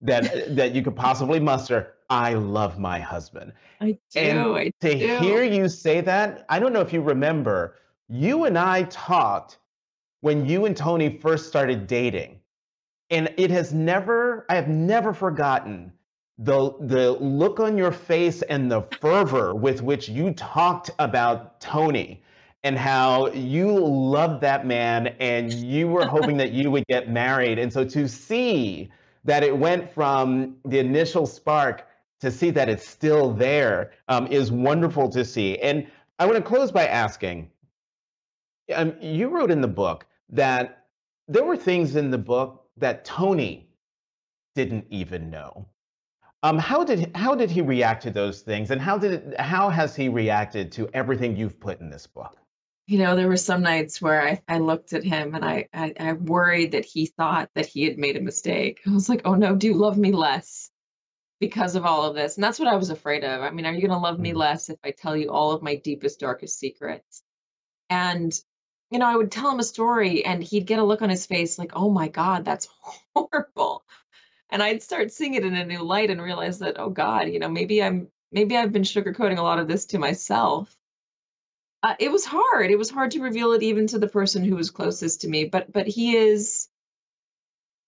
that 0.01 0.53
that 0.55 0.75
you 0.75 0.83
could 0.83 0.97
possibly 0.97 1.39
muster, 1.39 1.93
I 2.09 2.33
love 2.33 2.77
my 2.77 2.99
husband. 2.99 3.53
I 3.79 3.97
do. 4.11 4.19
And 4.19 4.39
I 4.39 4.71
to 4.81 4.99
do. 4.99 5.17
hear 5.19 5.43
you 5.43 5.69
say 5.69 6.01
that, 6.01 6.45
I 6.49 6.59
don't 6.59 6.73
know 6.73 6.81
if 6.81 6.91
you 6.91 7.01
remember, 7.01 7.75
you 8.09 8.43
and 8.43 8.57
I 8.57 8.83
talked 8.83 9.59
when 10.19 10.45
you 10.45 10.65
and 10.65 10.75
Tony 10.75 11.17
first 11.19 11.47
started 11.47 11.87
dating. 11.87 12.39
And 13.09 13.33
it 13.37 13.49
has 13.49 13.73
never, 13.73 14.45
I 14.49 14.55
have 14.55 14.67
never 14.67 15.13
forgotten 15.13 15.93
the 16.37 16.73
the 16.81 17.11
look 17.13 17.59
on 17.59 17.77
your 17.77 17.91
face 17.91 18.41
and 18.41 18.69
the 18.69 18.81
fervor 18.99 19.55
with 19.55 19.81
which 19.81 20.09
you 20.09 20.33
talked 20.33 20.89
about 20.99 21.61
Tony 21.61 22.20
and 22.63 22.77
how 22.77 23.27
you 23.31 23.71
loved 23.71 24.41
that 24.41 24.65
man 24.65 25.07
and 25.19 25.51
you 25.51 25.87
were 25.87 26.05
hoping 26.05 26.37
that 26.37 26.51
you 26.51 26.69
would 26.69 26.85
get 26.87 27.09
married. 27.09 27.57
And 27.57 27.71
so 27.73 27.83
to 27.85 28.07
see 28.07 28.91
that 29.23 29.43
it 29.43 29.55
went 29.57 29.91
from 29.91 30.57
the 30.65 30.79
initial 30.79 31.25
spark 31.25 31.87
to 32.19 32.29
see 32.29 32.51
that 32.51 32.69
it's 32.69 32.87
still 32.87 33.31
there 33.31 33.91
um, 34.07 34.27
is 34.27 34.51
wonderful 34.51 35.09
to 35.09 35.25
see. 35.25 35.57
And 35.59 35.87
I 36.19 36.25
want 36.25 36.37
to 36.37 36.43
close 36.43 36.71
by 36.71 36.87
asking 36.87 37.49
um, 38.73 38.93
you 39.01 39.27
wrote 39.27 39.51
in 39.51 39.61
the 39.61 39.67
book 39.67 40.05
that 40.29 40.85
there 41.27 41.43
were 41.43 41.57
things 41.57 41.95
in 41.95 42.11
the 42.11 42.17
book 42.17 42.67
that 42.77 43.03
Tony 43.05 43.69
didn't 44.55 44.85
even 44.89 45.29
know. 45.29 45.67
Um, 46.43 46.57
how 46.57 46.83
did 46.83 47.15
how 47.15 47.35
did 47.35 47.51
he 47.51 47.61
react 47.61 48.01
to 48.03 48.11
those 48.11 48.41
things, 48.41 48.71
and 48.71 48.81
how 48.81 48.97
did 48.97 49.35
how 49.37 49.69
has 49.69 49.95
he 49.95 50.09
reacted 50.09 50.71
to 50.73 50.89
everything 50.93 51.37
you've 51.37 51.59
put 51.59 51.79
in 51.79 51.89
this 51.89 52.07
book? 52.07 52.37
You 52.87 52.97
know, 52.97 53.15
there 53.15 53.27
were 53.27 53.37
some 53.37 53.61
nights 53.61 54.01
where 54.01 54.21
I, 54.21 54.41
I 54.47 54.57
looked 54.59 54.93
at 54.93 55.03
him 55.03 55.35
and 55.35 55.45
I, 55.45 55.69
I 55.73 55.93
I 55.99 56.13
worried 56.13 56.73
that 56.73 56.85
he 56.85 57.05
thought 57.05 57.49
that 57.55 57.67
he 57.67 57.83
had 57.83 57.97
made 57.97 58.17
a 58.17 58.21
mistake. 58.21 58.81
I 58.87 58.91
was 58.91 59.07
like, 59.07 59.21
oh 59.25 59.35
no, 59.35 59.55
do 59.55 59.67
you 59.67 59.75
love 59.75 59.97
me 59.97 60.11
less 60.11 60.69
because 61.39 61.75
of 61.75 61.85
all 61.85 62.05
of 62.05 62.15
this? 62.15 62.35
And 62.35 62.43
that's 62.43 62.59
what 62.59 62.67
I 62.67 62.75
was 62.75 62.89
afraid 62.89 63.23
of. 63.23 63.41
I 63.41 63.51
mean, 63.51 63.65
are 63.65 63.73
you 63.73 63.81
going 63.81 63.91
to 63.91 63.97
love 63.97 64.19
me 64.19 64.33
mm. 64.33 64.37
less 64.37 64.69
if 64.69 64.79
I 64.83 64.91
tell 64.91 65.15
you 65.15 65.31
all 65.31 65.51
of 65.51 65.63
my 65.63 65.75
deepest, 65.75 66.19
darkest 66.19 66.59
secrets? 66.59 67.23
And 67.89 68.33
you 68.89 68.99
know, 68.99 69.05
I 69.05 69.15
would 69.15 69.31
tell 69.31 69.49
him 69.49 69.59
a 69.59 69.63
story 69.63 70.25
and 70.25 70.43
he'd 70.43 70.67
get 70.67 70.79
a 70.79 70.83
look 70.83 71.01
on 71.01 71.09
his 71.09 71.25
face 71.25 71.57
like, 71.57 71.71
oh 71.75 71.89
my 71.89 72.09
God, 72.09 72.43
that's 72.43 72.67
horrible 73.15 73.85
and 74.51 74.61
I'd 74.61 74.83
start 74.83 75.11
seeing 75.11 75.33
it 75.33 75.45
in 75.45 75.55
a 75.55 75.65
new 75.65 75.81
light 75.81 76.09
and 76.09 76.21
realize 76.21 76.59
that, 76.59 76.75
oh 76.77 76.89
God, 76.89 77.29
you 77.29 77.39
know, 77.39 77.49
maybe 77.49 77.81
I'm 77.81 78.09
maybe 78.31 78.57
I've 78.57 78.73
been 78.73 78.83
sugarcoating 78.83 79.37
a 79.37 79.43
lot 79.43 79.59
of 79.59 79.67
this 79.67 79.85
to 79.87 79.97
myself. 79.97 80.75
Uh, 81.83 81.95
it 81.99 82.11
was 82.11 82.25
hard. 82.25 82.69
It 82.69 82.77
was 82.77 82.91
hard 82.91 83.11
to 83.11 83.21
reveal 83.21 83.53
it 83.53 83.63
even 83.63 83.87
to 83.87 83.99
the 83.99 84.07
person 84.07 84.43
who 84.43 84.55
was 84.55 84.69
closest 84.69 85.21
to 85.21 85.27
me. 85.27 85.45
But 85.45 85.71
but 85.71 85.87
he 85.87 86.15
is 86.15 86.67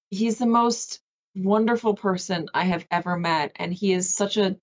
he's 0.09 0.37
the 0.39 0.45
most 0.45 1.01
wonderful 1.35 1.95
person 1.95 2.49
I 2.53 2.63
have 2.65 2.85
ever 2.91 3.17
met, 3.17 3.51
and 3.55 3.73
he 3.73 3.93
is 3.93 4.13
such 4.13 4.37
a 4.37 4.57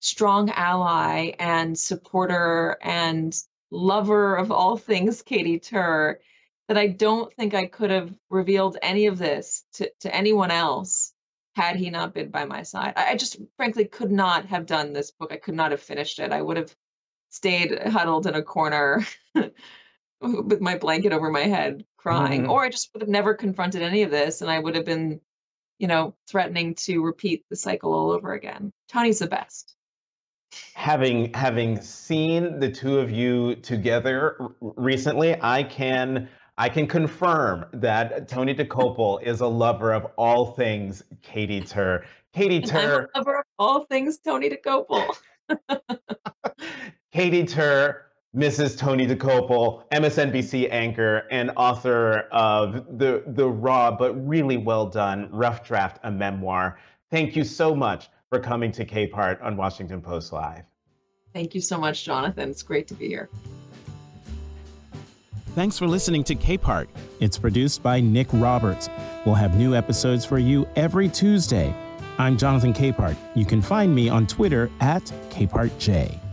strong 0.00 0.50
ally 0.50 1.32
and 1.38 1.78
supporter 1.78 2.76
and 2.82 3.34
lover 3.70 4.36
of 4.36 4.52
all 4.52 4.76
things 4.76 5.22
Katy 5.22 5.58
Tur 5.60 6.20
that 6.68 6.78
I 6.78 6.88
don't 6.88 7.32
think 7.34 7.54
I 7.54 7.66
could 7.66 7.90
have 7.90 8.12
revealed 8.30 8.76
any 8.82 9.06
of 9.06 9.18
this 9.18 9.64
to, 9.74 9.90
to 10.00 10.14
anyone 10.14 10.50
else 10.50 11.12
had 11.56 11.76
he 11.76 11.90
not 11.90 12.14
been 12.14 12.30
by 12.30 12.44
my 12.44 12.62
side. 12.62 12.94
I, 12.96 13.16
just 13.16 13.38
frankly 13.56 13.84
could 13.84 14.10
not 14.10 14.46
have 14.46 14.66
done 14.66 14.92
this 14.92 15.10
book. 15.10 15.32
I 15.32 15.36
could 15.36 15.54
not 15.54 15.70
have 15.70 15.80
finished 15.80 16.18
it. 16.18 16.32
I 16.32 16.42
would 16.42 16.56
have 16.56 16.74
stayed 17.34 17.76
huddled 17.88 18.26
in 18.26 18.34
a 18.34 18.42
corner 18.42 19.04
with 20.20 20.60
my 20.60 20.78
blanket 20.78 21.12
over 21.12 21.30
my 21.30 21.42
head 21.42 21.84
crying, 21.96 22.42
mm-hmm. 22.42 22.50
or 22.50 22.64
I 22.64 22.70
just 22.70 22.90
would 22.92 23.02
have 23.02 23.08
never 23.08 23.34
confronted 23.34 23.82
any 23.82 24.02
of 24.02 24.10
this 24.10 24.40
and 24.40 24.50
I 24.50 24.58
would 24.58 24.76
have 24.76 24.84
been, 24.84 25.20
you 25.78 25.88
know, 25.88 26.14
threatening 26.28 26.76
to 26.86 27.02
repeat 27.02 27.44
the 27.50 27.56
cycle 27.56 27.92
all 27.92 28.12
over 28.12 28.32
again. 28.32 28.72
Tony's 28.88 29.18
the 29.18 29.26
best. 29.26 29.74
Having 30.74 31.34
having 31.34 31.80
seen 31.80 32.60
the 32.60 32.70
two 32.70 32.98
of 32.98 33.10
you 33.10 33.56
together 33.56 34.38
recently, 34.60 35.36
I 35.40 35.64
can 35.64 36.28
I 36.56 36.68
can 36.68 36.86
confirm 36.86 37.66
that 37.72 38.28
Tony 38.28 38.54
Dokoupil 38.54 39.24
is 39.24 39.40
a 39.40 39.48
lover 39.48 39.92
of 39.92 40.06
all 40.16 40.52
things 40.52 41.02
Katy 41.22 41.62
Tur. 41.62 42.04
Katy 42.32 42.60
Tur. 42.60 43.10
I'm 43.12 43.22
a 43.22 43.24
lover 43.24 43.38
of 43.38 43.44
all 43.58 43.84
things 43.86 44.18
Tony 44.18 44.50
Dokoupil. 44.50 45.16
Katy 47.14 47.44
Tur, 47.44 48.06
Mrs. 48.34 48.76
Tony 48.76 49.06
Dokoupil, 49.06 49.84
MSNBC 49.92 50.68
anchor 50.72 51.28
and 51.30 51.52
author 51.56 52.26
of 52.32 52.98
the 52.98 53.22
the 53.28 53.48
raw 53.48 53.92
but 53.92 54.14
really 54.26 54.56
well 54.56 54.86
done 54.86 55.28
Rough 55.30 55.64
Draft, 55.64 56.00
a 56.02 56.10
memoir. 56.10 56.76
Thank 57.12 57.36
you 57.36 57.44
so 57.44 57.72
much 57.72 58.08
for 58.30 58.40
coming 58.40 58.72
to 58.72 58.84
Capehart 58.84 59.40
on 59.44 59.56
Washington 59.56 60.02
Post 60.02 60.32
Live. 60.32 60.64
Thank 61.32 61.54
you 61.54 61.60
so 61.60 61.78
much, 61.78 62.04
Jonathan. 62.04 62.50
It's 62.50 62.64
great 62.64 62.88
to 62.88 62.94
be 62.94 63.06
here. 63.06 63.28
Thanks 65.54 65.78
for 65.78 65.86
listening 65.86 66.24
to 66.24 66.34
Capehart. 66.34 66.88
It's 67.20 67.38
produced 67.38 67.80
by 67.80 68.00
Nick 68.00 68.26
Roberts. 68.32 68.90
We'll 69.24 69.36
have 69.36 69.56
new 69.56 69.76
episodes 69.76 70.24
for 70.24 70.40
you 70.40 70.66
every 70.74 71.08
Tuesday. 71.08 71.72
I'm 72.18 72.36
Jonathan 72.36 72.72
Capehart. 72.74 73.16
You 73.36 73.44
can 73.44 73.62
find 73.62 73.94
me 73.94 74.08
on 74.08 74.26
Twitter 74.26 74.68
at 74.80 75.04
CapehartJ. 75.30 76.23